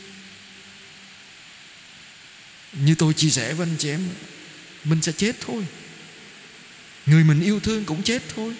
Như 2.72 2.94
tôi 2.94 3.14
chia 3.14 3.30
sẻ 3.30 3.54
với 3.54 3.66
anh 3.68 3.76
chị 3.78 3.88
em, 3.88 4.08
mình 4.84 5.02
sẽ 5.02 5.12
chết 5.12 5.36
thôi. 5.40 5.64
Người 7.06 7.24
mình 7.24 7.40
yêu 7.40 7.60
thương 7.60 7.84
cũng 7.84 8.02
chết 8.02 8.22
thôi. 8.34 8.54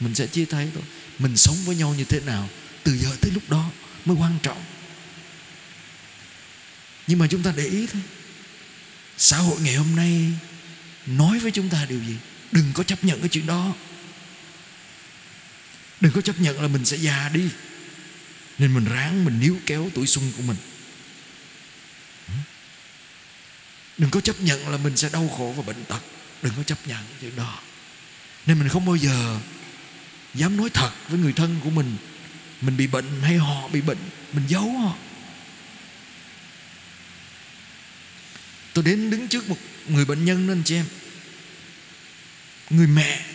Mình 0.00 0.14
sẽ 0.14 0.26
chia 0.26 0.44
tay 0.44 0.68
thôi 0.74 0.82
mình 1.18 1.36
sống 1.36 1.56
với 1.64 1.76
nhau 1.76 1.94
như 1.98 2.04
thế 2.04 2.20
nào, 2.20 2.48
từ 2.82 2.96
giờ 2.96 3.16
tới 3.20 3.30
lúc 3.30 3.50
đó 3.50 3.70
mới 4.04 4.16
quan 4.16 4.38
trọng. 4.42 4.64
Nhưng 7.06 7.18
mà 7.18 7.26
chúng 7.30 7.42
ta 7.42 7.52
để 7.56 7.64
ý 7.64 7.86
thôi. 7.92 8.02
Xã 9.18 9.38
hội 9.38 9.60
ngày 9.60 9.74
hôm 9.74 9.96
nay 9.96 10.32
nói 11.06 11.38
với 11.38 11.50
chúng 11.50 11.68
ta 11.68 11.86
điều 11.88 12.00
gì? 12.00 12.16
Đừng 12.52 12.72
có 12.74 12.82
chấp 12.82 13.04
nhận 13.04 13.20
cái 13.20 13.28
chuyện 13.28 13.46
đó. 13.46 13.74
Đừng 16.00 16.12
có 16.12 16.20
chấp 16.20 16.40
nhận 16.40 16.62
là 16.62 16.68
mình 16.68 16.84
sẽ 16.84 16.96
già 16.96 17.28
đi. 17.28 17.48
Nên 18.58 18.74
mình 18.74 18.84
ráng, 18.84 19.24
mình 19.24 19.40
níu 19.40 19.56
kéo 19.66 19.90
tuổi 19.94 20.06
xuân 20.06 20.32
của 20.36 20.42
mình. 20.42 20.56
Đừng 23.98 24.10
có 24.10 24.20
chấp 24.20 24.40
nhận 24.40 24.68
là 24.68 24.76
mình 24.76 24.96
sẽ 24.96 25.08
đau 25.08 25.28
khổ 25.28 25.54
và 25.56 25.62
bệnh 25.62 25.84
tật. 25.84 26.00
Đừng 26.42 26.52
có 26.56 26.62
chấp 26.62 26.86
nhận 26.86 27.04
chuyện 27.20 27.36
đó. 27.36 27.58
Nên 28.46 28.58
mình 28.58 28.68
không 28.68 28.86
bao 28.86 28.96
giờ 28.96 29.38
Dám 30.34 30.56
nói 30.56 30.70
thật 30.70 30.90
với 31.08 31.20
người 31.20 31.32
thân 31.32 31.60
của 31.64 31.70
mình. 31.70 31.96
Mình 32.60 32.76
bị 32.76 32.86
bệnh 32.86 33.22
hay 33.22 33.36
họ 33.36 33.68
bị 33.68 33.80
bệnh, 33.80 33.98
Mình 34.32 34.44
giấu 34.48 34.70
họ. 34.70 34.96
Tôi 38.72 38.84
đến 38.84 39.10
đứng 39.10 39.28
trước 39.28 39.48
một 39.48 39.56
người 39.88 40.04
bệnh 40.04 40.24
nhân 40.24 40.46
nên 40.46 40.62
chị 40.64 40.74
em. 40.74 40.86
Người 42.70 42.86
mẹ 42.86 43.26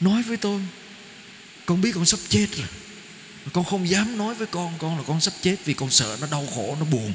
Nói 0.00 0.22
với 0.22 0.36
tôi, 0.36 0.60
Con 1.66 1.80
biết 1.80 1.92
con 1.94 2.06
sắp 2.06 2.20
chết 2.28 2.46
rồi. 2.56 2.66
Con 3.52 3.64
không 3.64 3.88
dám 3.88 4.18
nói 4.18 4.34
với 4.34 4.46
con 4.46 4.72
con 4.78 4.98
là 4.98 5.04
con 5.06 5.20
sắp 5.20 5.32
chết 5.40 5.56
vì 5.64 5.74
con 5.74 5.90
sợ 5.90 6.16
nó 6.20 6.26
đau 6.30 6.46
khổ, 6.54 6.76
nó 6.80 6.84
buồn. 6.84 7.12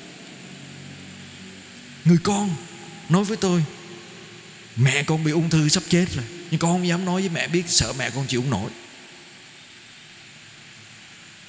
Người 2.06 2.17
con 2.23 2.56
nói 3.10 3.23
với 3.23 3.38
tôi, 3.38 3.63
mẹ 4.76 5.04
con 5.04 5.23
bị 5.23 5.32
ung 5.32 5.50
thư 5.50 5.69
sắp 5.69 5.84
chết 5.89 6.06
rồi 6.15 6.26
nhưng 6.51 6.60
con 6.60 6.71
không 6.71 6.88
dám 6.88 7.05
nói 7.05 7.21
với 7.21 7.29
mẹ 7.29 7.47
biết, 7.47 7.63
sợ 7.67 7.93
mẹ 7.93 8.10
con 8.10 8.27
chịu 8.27 8.41
không 8.41 8.51
nổi. 8.51 8.71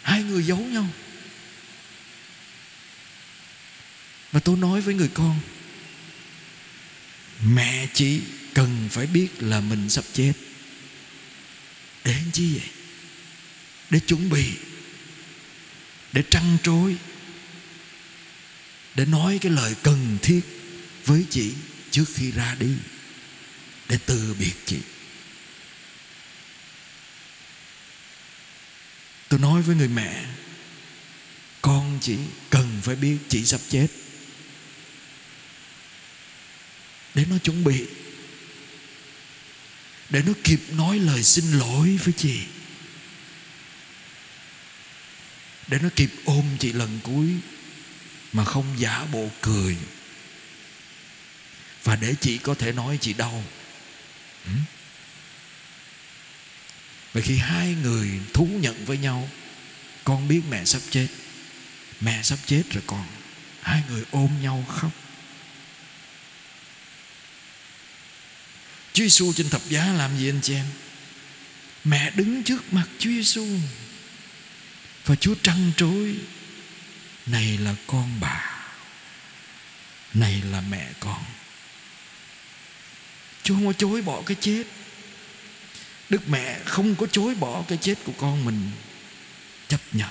Hai 0.02 0.22
người 0.22 0.42
giấu 0.42 0.58
nhau. 0.58 0.86
Và 4.32 4.40
tôi 4.40 4.56
nói 4.56 4.80
với 4.80 4.94
người 4.94 5.10
con, 5.14 5.40
mẹ 7.44 7.86
chỉ 7.94 8.20
cần 8.54 8.88
phải 8.90 9.06
biết 9.06 9.42
là 9.42 9.60
mình 9.60 9.90
sắp 9.90 10.04
chết. 10.12 10.32
Để 12.04 12.12
làm 12.12 12.30
chi 12.32 12.52
vậy? 12.52 12.68
Để 13.90 14.00
chuẩn 14.00 14.30
bị, 14.30 14.46
để 16.12 16.22
trăn 16.30 16.58
trối, 16.62 16.96
để 18.94 19.04
nói 19.04 19.38
cái 19.42 19.52
lời 19.52 19.74
cần 19.82 20.18
thiết 20.22 20.40
với 21.04 21.24
chị 21.30 21.52
trước 21.90 22.04
khi 22.14 22.30
ra 22.30 22.56
đi, 22.60 22.72
để 23.88 23.98
từ 24.06 24.34
biệt 24.38 24.54
chị. 24.66 24.78
Tôi 29.38 29.50
nói 29.50 29.62
với 29.62 29.76
người 29.76 29.88
mẹ, 29.88 30.24
con 31.62 31.98
chỉ 32.00 32.16
cần 32.50 32.80
phải 32.82 32.96
biết 32.96 33.18
chị 33.28 33.44
sắp 33.44 33.60
chết 33.68 33.86
để 37.14 37.24
nó 37.30 37.38
chuẩn 37.38 37.64
bị, 37.64 37.86
để 40.10 40.22
nó 40.26 40.32
kịp 40.44 40.60
nói 40.70 40.98
lời 40.98 41.22
xin 41.22 41.52
lỗi 41.52 41.98
với 42.04 42.14
chị, 42.16 42.40
để 45.66 45.78
nó 45.82 45.88
kịp 45.96 46.10
ôm 46.24 46.44
chị 46.58 46.72
lần 46.72 47.00
cuối 47.02 47.28
mà 48.32 48.44
không 48.44 48.74
giả 48.78 49.06
bộ 49.12 49.28
cười 49.40 49.76
và 51.84 51.96
để 51.96 52.14
chị 52.20 52.38
có 52.38 52.54
thể 52.54 52.72
nói 52.72 52.98
chị 53.00 53.12
đau 53.12 53.44
ừ? 54.44 54.50
Và 57.12 57.20
khi 57.20 57.36
hai 57.36 57.74
người 57.82 58.10
thú 58.34 58.48
nhận 58.60 58.84
với 58.84 58.98
nhau, 58.98 59.28
Con 60.04 60.28
biết 60.28 60.40
mẹ 60.50 60.64
sắp 60.64 60.82
chết. 60.90 61.06
Mẹ 62.00 62.22
sắp 62.22 62.38
chết 62.46 62.62
rồi 62.70 62.82
con 62.86 63.06
Hai 63.60 63.82
người 63.90 64.04
ôm 64.10 64.28
nhau 64.42 64.64
khóc. 64.68 64.90
Chúa 68.92 69.04
Giêsu 69.04 69.32
trên 69.32 69.48
thập 69.50 69.62
giá 69.68 69.92
làm 69.92 70.18
gì 70.18 70.28
anh 70.28 70.40
chị 70.42 70.54
em? 70.54 70.66
Mẹ 71.84 72.10
đứng 72.10 72.42
trước 72.42 72.72
mặt 72.72 72.86
Chúa 72.98 73.10
Giêsu 73.10 73.46
và 75.04 75.14
Chúa 75.14 75.34
trăn 75.42 75.72
trối, 75.76 76.14
Này 77.26 77.58
là 77.58 77.74
con 77.86 78.20
bà, 78.20 78.66
này 80.14 80.42
là 80.50 80.60
mẹ 80.60 80.92
con. 81.00 81.24
Chúa 83.42 83.54
không 83.54 83.66
có 83.66 83.72
chối 83.72 84.02
bỏ 84.02 84.22
cái 84.26 84.36
chết 84.40 84.64
đức 86.10 86.28
mẹ 86.28 86.60
không 86.64 86.94
có 86.94 87.06
chối 87.06 87.34
bỏ 87.34 87.64
cái 87.68 87.78
chết 87.80 87.94
của 88.04 88.12
con 88.18 88.44
mình, 88.44 88.70
chấp 89.68 89.80
nhận. 89.92 90.10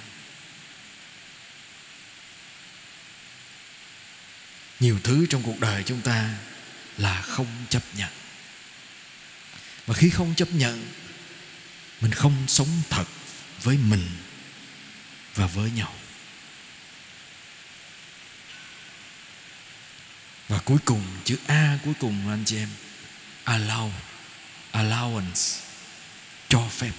Nhiều 4.80 5.00
thứ 5.04 5.26
trong 5.30 5.44
cuộc 5.44 5.60
đời 5.60 5.84
chúng 5.84 6.02
ta 6.02 6.30
là 6.98 7.22
không 7.22 7.48
chấp 7.70 7.84
nhận. 7.96 8.10
Và 9.86 9.94
khi 9.94 10.10
không 10.10 10.36
chấp 10.36 10.52
nhận, 10.52 10.88
mình 12.02 12.12
không 12.12 12.48
sống 12.48 12.82
thật 12.90 13.06
với 13.64 13.78
mình 13.78 14.08
và 15.36 15.48
với 15.48 15.72
nhau. 15.72 15.94
Và 20.48 20.60
cuối 20.60 20.78
cùng, 20.86 21.04
chữ 21.24 21.38
a 21.48 21.80
cuối 21.86 21.94
cùng, 22.00 22.30
anh 22.30 22.44
chị 22.46 22.58
em, 22.58 22.70
allow, 23.46 23.92
allowance 24.72 25.67
cho 26.50 26.68
phép. 26.70 26.92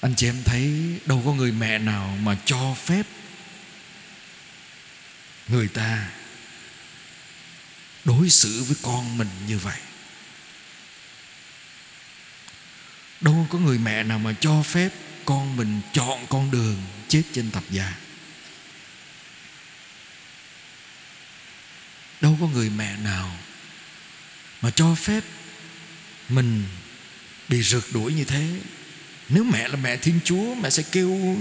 Anh 0.00 0.14
chị 0.16 0.28
em 0.28 0.42
thấy 0.44 0.72
đâu 1.06 1.22
có 1.26 1.32
người 1.32 1.52
mẹ 1.52 1.78
nào 1.78 2.16
mà 2.22 2.36
cho 2.44 2.74
phép 2.74 3.06
người 5.48 5.68
ta 5.68 6.10
đối 8.04 8.30
xử 8.30 8.62
với 8.62 8.76
con 8.82 9.18
mình 9.18 9.28
như 9.46 9.58
vậy. 9.58 9.78
Đâu 13.20 13.46
có 13.50 13.58
người 13.58 13.78
mẹ 13.78 14.02
nào 14.02 14.18
mà 14.18 14.34
cho 14.40 14.62
phép 14.62 14.90
con 15.24 15.56
mình 15.56 15.80
chọn 15.92 16.26
con 16.26 16.50
đường 16.50 16.82
chết 17.08 17.22
trên 17.32 17.50
thập 17.50 17.70
giá 17.70 17.94
đâu 22.24 22.36
có 22.40 22.46
người 22.46 22.70
mẹ 22.70 22.96
nào 22.96 23.30
mà 24.64 24.70
cho 24.70 24.94
phép 24.94 25.20
mình 26.28 26.64
bị 27.48 27.62
rượt 27.62 27.84
đuổi 27.92 28.12
như 28.12 28.24
thế. 28.24 28.50
Nếu 29.28 29.44
mẹ 29.44 29.68
là 29.68 29.76
mẹ 29.76 29.96
thiên 29.96 30.20
chúa, 30.24 30.54
mẹ 30.54 30.70
sẽ 30.70 30.82
kêu 30.92 31.36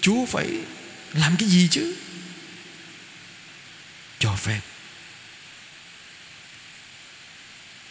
chúa 0.00 0.26
phải 0.26 0.48
làm 1.12 1.36
cái 1.36 1.48
gì 1.48 1.68
chứ? 1.70 1.96
Cho 4.18 4.36
phép. 4.36 4.60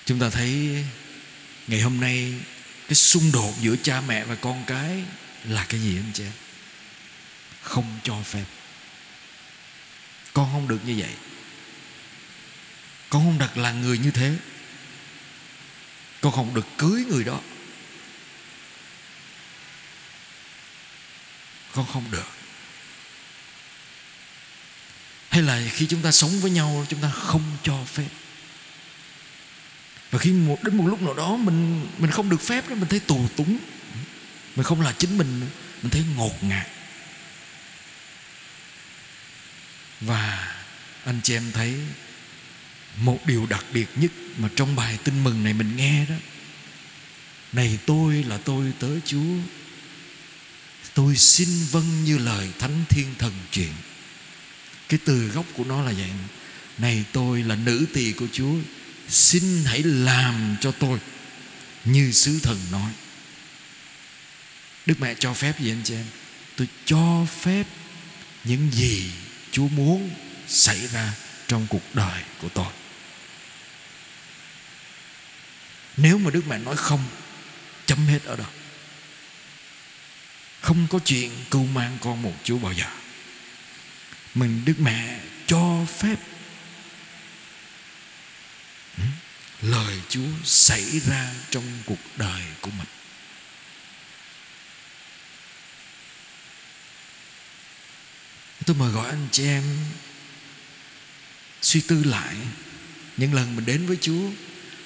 Chúng 0.06 0.20
ta 0.20 0.30
thấy 0.30 0.84
ngày 1.68 1.82
hôm 1.82 2.00
nay 2.00 2.34
cái 2.88 2.96
xung 2.96 3.32
đột 3.32 3.54
giữa 3.62 3.76
cha 3.84 4.02
mẹ 4.02 4.26
và 4.26 4.36
con 4.36 4.64
cái 4.68 5.04
là 5.44 5.66
cái 5.70 5.80
gì 5.80 5.98
anh 5.98 6.12
chị? 6.14 6.24
Em 6.24 6.32
không 7.62 8.00
cho 8.04 8.24
phép. 8.24 8.46
Con 10.34 10.50
không 10.52 10.68
được 10.68 10.80
như 10.86 10.96
vậy. 10.98 11.14
Con 13.10 13.24
không 13.24 13.38
được 13.38 13.58
là 13.58 13.72
người 13.72 13.98
như 13.98 14.12
thế 14.12 14.36
con 16.22 16.34
không 16.34 16.54
được 16.54 16.66
cưới 16.78 17.06
người 17.10 17.24
đó. 17.24 17.40
Con 21.74 21.86
không 21.94 22.12
được. 22.12 22.28
Hay 25.30 25.42
là 25.42 25.62
khi 25.72 25.88
chúng 25.88 26.02
ta 26.02 26.12
sống 26.12 26.40
với 26.40 26.52
nhau, 26.52 26.86
chúng 26.90 27.02
ta 27.02 27.10
không 27.10 27.58
cho 27.64 27.84
phép. 27.86 28.10
Và 30.12 30.20
khi 30.20 30.32
một, 30.32 30.64
đến 30.64 30.78
một 30.78 30.88
lúc 30.88 31.02
nào 31.02 31.14
đó, 31.14 31.36
mình 31.36 31.88
mình 31.98 32.12
không 32.12 32.30
được 32.30 32.42
phép 32.42 32.70
đó, 32.70 32.76
mình 32.76 32.90
thấy 32.90 33.00
tù 33.00 33.28
túng. 33.36 33.58
Mình 34.56 34.64
không 34.64 34.82
là 34.82 34.94
chính 34.98 35.18
mình 35.18 35.40
mình 35.82 35.92
thấy 35.92 36.04
ngột 36.16 36.44
ngạt. 36.44 36.68
Và 40.02 40.54
anh 41.06 41.20
chị 41.24 41.34
em 41.34 41.52
thấy 41.52 41.80
một 42.98 43.20
điều 43.26 43.46
đặc 43.46 43.66
biệt 43.74 43.88
nhất 43.96 44.12
mà 44.38 44.50
trong 44.56 44.76
bài 44.76 44.98
tin 45.04 45.24
mừng 45.24 45.44
này 45.44 45.54
mình 45.54 45.76
nghe 45.76 46.06
đó. 46.10 46.16
Này 47.54 47.80
tôi 47.86 48.24
là 48.24 48.38
tôi 48.38 48.72
tới 48.80 49.00
chúa. 49.06 49.36
Tôi 50.94 51.18
xin 51.18 51.50
vâng 51.72 52.04
như 52.04 52.18
lời 52.18 52.50
thánh 52.60 52.86
thiên 52.90 53.08
thần 53.18 53.34
chuyện 53.52 53.72
cái 54.90 55.00
từ 55.06 55.28
gốc 55.28 55.46
của 55.54 55.64
nó 55.64 55.82
là 55.82 55.92
vậy. 55.92 56.10
Này 56.78 57.06
tôi 57.12 57.44
là 57.44 57.56
nữ 57.56 57.86
tỳ 57.94 58.12
của 58.12 58.28
chúa. 58.34 58.56
Xin 59.10 59.64
hãy 59.66 59.84
làm 59.84 60.56
cho 60.62 60.72
tôi 60.72 61.00
như 61.86 62.12
sứ 62.12 62.40
thần 62.40 62.58
nói. 62.72 62.92
Đức 64.86 64.96
mẹ 65.00 65.16
cho 65.20 65.34
phép 65.34 65.60
gì 65.60 65.72
anh 65.72 65.82
chị 65.84 65.94
em? 65.94 66.06
Tôi 66.56 66.68
cho 66.86 67.26
phép 67.42 67.68
những 68.44 68.70
gì 68.72 69.12
chúa 69.52 69.68
muốn 69.68 70.10
xảy 70.48 70.88
ra 70.88 71.14
trong 71.50 71.68
cuộc 71.70 71.84
đời 71.94 72.24
của 72.42 72.50
tôi. 72.50 72.72
Nếu 75.98 76.18
mà 76.18 76.32
đức 76.32 76.42
mẹ 76.48 76.58
nói 76.58 76.76
không, 76.76 77.04
chấm 77.86 78.06
hết 78.08 78.24
ở 78.24 78.36
đó 78.36 78.46
không 80.62 80.88
có 80.90 81.00
chuyện 81.06 81.32
cưu 81.52 81.66
mang 81.66 81.98
con 82.02 82.22
một 82.22 82.34
chúa 82.44 82.58
bao 82.58 82.74
giờ. 82.74 82.86
Mình 84.36 84.66
đức 84.66 84.74
mẹ 84.80 85.20
cho 85.48 85.86
phép 85.98 86.16
ừ, 88.98 89.04
lời 89.62 90.02
chúa 90.10 90.28
xảy 90.44 91.00
ra 91.00 91.34
trong 91.50 91.64
cuộc 91.86 92.00
đời 92.16 92.44
của 92.62 92.72
mình. 92.72 92.88
Tôi 98.66 98.76
mời 98.76 98.92
gọi 98.92 99.10
anh 99.10 99.28
chị 99.32 99.46
em 99.48 99.64
suy 101.62 101.82
tư 101.82 102.04
lại. 102.04 102.36
Những 103.18 103.34
lần 103.34 103.56
mình 103.56 103.66
đến 103.66 103.86
với 103.86 103.98
chúa 104.02 104.30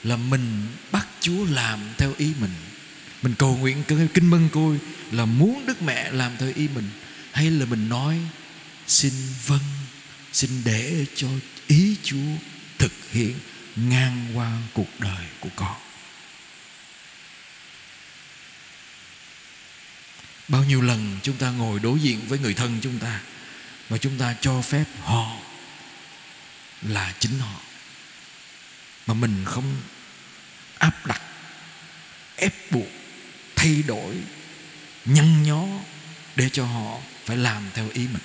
là 0.03 0.17
mình 0.17 0.67
bắt 0.91 1.07
chúa 1.21 1.45
làm 1.45 1.79
theo 1.97 2.13
ý 2.17 2.31
mình. 2.39 2.53
Mình 3.21 3.35
cầu 3.39 3.57
nguyện 3.57 3.83
kinh 4.13 4.29
mân 4.29 4.49
côi 4.49 4.79
là 5.11 5.25
muốn 5.25 5.65
đức 5.65 5.81
mẹ 5.81 6.11
làm 6.11 6.31
theo 6.39 6.51
ý 6.55 6.67
mình, 6.67 6.89
hay 7.31 7.51
là 7.51 7.65
mình 7.65 7.89
nói, 7.89 8.17
xin 8.87 9.13
vâng 9.45 9.59
xin 10.33 10.49
để 10.65 11.05
cho 11.15 11.27
ý 11.67 11.95
chúa 12.03 12.37
thực 12.77 12.91
hiện 13.11 13.39
ngang 13.75 14.27
qua 14.33 14.51
cuộc 14.73 14.99
đời 14.99 15.25
của 15.39 15.49
con. 15.55 15.75
Bao 20.47 20.63
nhiêu 20.63 20.81
lần 20.81 21.17
chúng 21.23 21.37
ta 21.37 21.51
ngồi 21.51 21.79
đối 21.79 21.99
diện 21.99 22.19
với 22.27 22.39
người 22.39 22.53
thân 22.53 22.79
chúng 22.81 22.99
ta 22.99 23.21
và 23.89 23.97
chúng 23.97 24.17
ta 24.17 24.35
cho 24.41 24.61
phép 24.61 24.85
họ 25.03 25.37
là 26.87 27.13
chính 27.19 27.39
họ. 27.39 27.61
Mà 29.07 29.13
mình 29.13 29.45
không 29.45 29.81
áp 30.77 31.05
đặt, 31.05 31.21
ép 32.35 32.71
buộc, 32.71 32.87
thay 33.55 33.83
đổi, 33.87 34.15
nhăn 35.05 35.43
nhó 35.43 35.65
để 36.35 36.49
cho 36.49 36.65
họ 36.65 36.99
phải 37.25 37.37
làm 37.37 37.69
theo 37.73 37.89
ý 37.93 38.01
mình. 38.01 38.23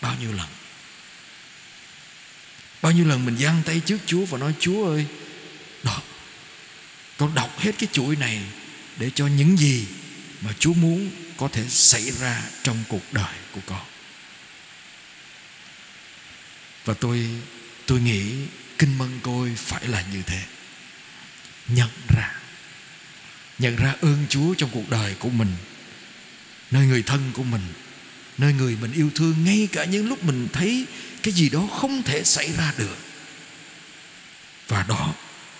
Bao 0.00 0.16
nhiêu 0.20 0.32
lần? 0.32 0.48
Bao 2.82 2.92
nhiêu 2.92 3.04
lần 3.04 3.24
mình 3.24 3.38
giang 3.38 3.62
tay 3.66 3.80
trước 3.86 3.98
chúa 4.06 4.24
và 4.24 4.38
nói, 4.38 4.54
chúa 4.60 4.88
ơi, 4.88 5.06
đó, 5.82 6.02
con 7.16 7.34
đọc 7.34 7.58
hết 7.58 7.72
cái 7.78 7.88
chuỗi 7.92 8.16
này 8.16 8.42
để 8.98 9.10
cho 9.14 9.26
những 9.26 9.56
gì 9.56 9.86
mà 10.40 10.52
chúa 10.58 10.72
muốn 10.72 11.10
có 11.36 11.48
thể 11.52 11.68
xảy 11.68 12.10
ra 12.10 12.42
trong 12.62 12.84
cuộc 12.88 13.12
đời 13.12 13.34
của 13.52 13.60
con. 13.66 13.84
Và 16.84 16.94
tôi 16.94 17.28
tôi 17.88 18.00
nghĩ 18.00 18.32
kinh 18.78 18.98
mân 18.98 19.20
côi 19.22 19.54
phải 19.56 19.88
là 19.88 20.04
như 20.12 20.22
thế. 20.22 20.42
Nhận 21.68 21.88
ra. 22.08 22.32
Nhận 23.58 23.76
ra 23.76 23.94
ơn 24.00 24.26
chúa 24.28 24.54
trong 24.54 24.70
cuộc 24.72 24.90
đời 24.90 25.14
của 25.18 25.28
mình, 25.28 25.56
nơi 26.70 26.86
người 26.86 27.02
thân 27.02 27.30
của 27.32 27.42
mình, 27.42 27.72
nơi 28.38 28.52
người 28.52 28.76
mình 28.80 28.92
yêu 28.92 29.10
thương, 29.14 29.44
ngay 29.44 29.68
cả 29.72 29.84
những 29.84 30.08
lúc 30.08 30.24
mình 30.24 30.48
thấy 30.52 30.86
cái 31.22 31.34
gì 31.34 31.48
đó 31.48 31.68
không 31.80 32.02
thể 32.02 32.24
xảy 32.24 32.52
ra 32.52 32.72
được. 32.78 32.96
Và 34.68 34.82
đó, 34.82 35.14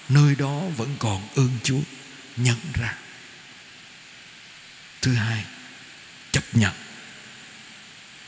nơi 0.09 0.35
đó 0.35 0.61
vẫn 0.77 0.97
còn 0.99 1.29
ơn 1.35 1.51
chúa. 1.65 1.81
Nhận 2.37 2.59
ra. 2.75 2.95
Thứ 5.03 5.15
hai, 5.15 5.45
chấp 6.33 6.45
nhận. 6.53 6.73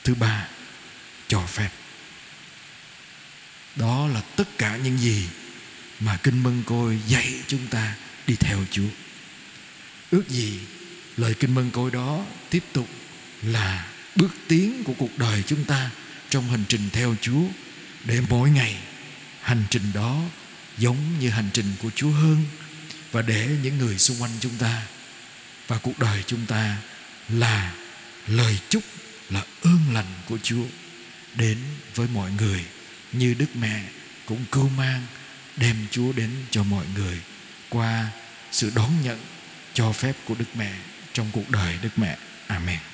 Thứ 0.04 0.14
ba, 0.14 0.48
cho 1.28 1.46
phép 1.46 1.70
đó 3.76 4.08
là 4.08 4.20
tất 4.20 4.58
cả 4.58 4.76
những 4.76 4.98
gì 4.98 5.24
mà 6.00 6.16
kinh 6.22 6.42
mân 6.42 6.62
côi 6.66 6.98
dạy 7.06 7.34
chúng 7.46 7.66
ta 7.66 7.94
đi 8.26 8.34
theo 8.34 8.58
chúa. 8.70 8.88
Ước 10.10 10.28
gì 10.28 10.60
lời 11.16 11.34
kinh 11.34 11.54
mân 11.54 11.70
côi 11.70 11.90
đó 11.90 12.24
tiếp 12.50 12.64
tục 12.72 12.88
là 13.42 13.86
bước 14.16 14.30
tiến 14.48 14.84
của 14.84 14.94
cuộc 14.98 15.18
đời 15.18 15.42
chúng 15.46 15.64
ta 15.64 15.90
trong 16.30 16.50
hành 16.50 16.64
trình 16.68 16.90
theo 16.92 17.14
chúa, 17.20 17.42
để 18.04 18.20
mỗi 18.28 18.50
ngày 18.50 18.76
hành 19.40 19.64
trình 19.70 19.92
đó 19.94 20.22
giống 20.78 21.18
như 21.20 21.30
hành 21.30 21.50
trình 21.52 21.72
của 21.82 21.90
chúa 21.94 22.10
hơn, 22.10 22.44
và 23.12 23.22
để 23.22 23.48
những 23.62 23.78
người 23.78 23.98
xung 23.98 24.22
quanh 24.22 24.30
chúng 24.40 24.58
ta 24.58 24.82
và 25.66 25.78
cuộc 25.78 25.98
đời 25.98 26.22
chúng 26.26 26.46
ta 26.46 26.76
là 27.28 27.74
lời 28.26 28.58
chúc, 28.68 28.82
là 29.30 29.44
ơn 29.62 29.78
lành 29.92 30.12
của 30.28 30.38
chúa 30.42 30.64
đến 31.34 31.58
với 31.94 32.08
mọi 32.14 32.30
người 32.32 32.64
như 33.12 33.34
Đức 33.34 33.56
Mẹ 33.56 33.82
cũng 34.26 34.44
cưu 34.52 34.68
mang, 34.68 35.06
đem 35.56 35.76
Chúa 35.90 36.12
đến 36.12 36.30
cho 36.50 36.62
mọi 36.64 36.84
người 36.94 37.20
qua 37.68 38.06
sự 38.52 38.72
đón 38.74 38.90
nhận 39.04 39.18
cho 39.74 39.92
phép 39.92 40.16
của 40.24 40.34
Đức 40.34 40.56
Mẹ 40.56 40.72
trong 41.12 41.26
cuộc 41.32 41.50
đời 41.50 41.78
Đức 41.82 41.90
Mẹ. 41.96 42.16
Amen. 42.46 42.89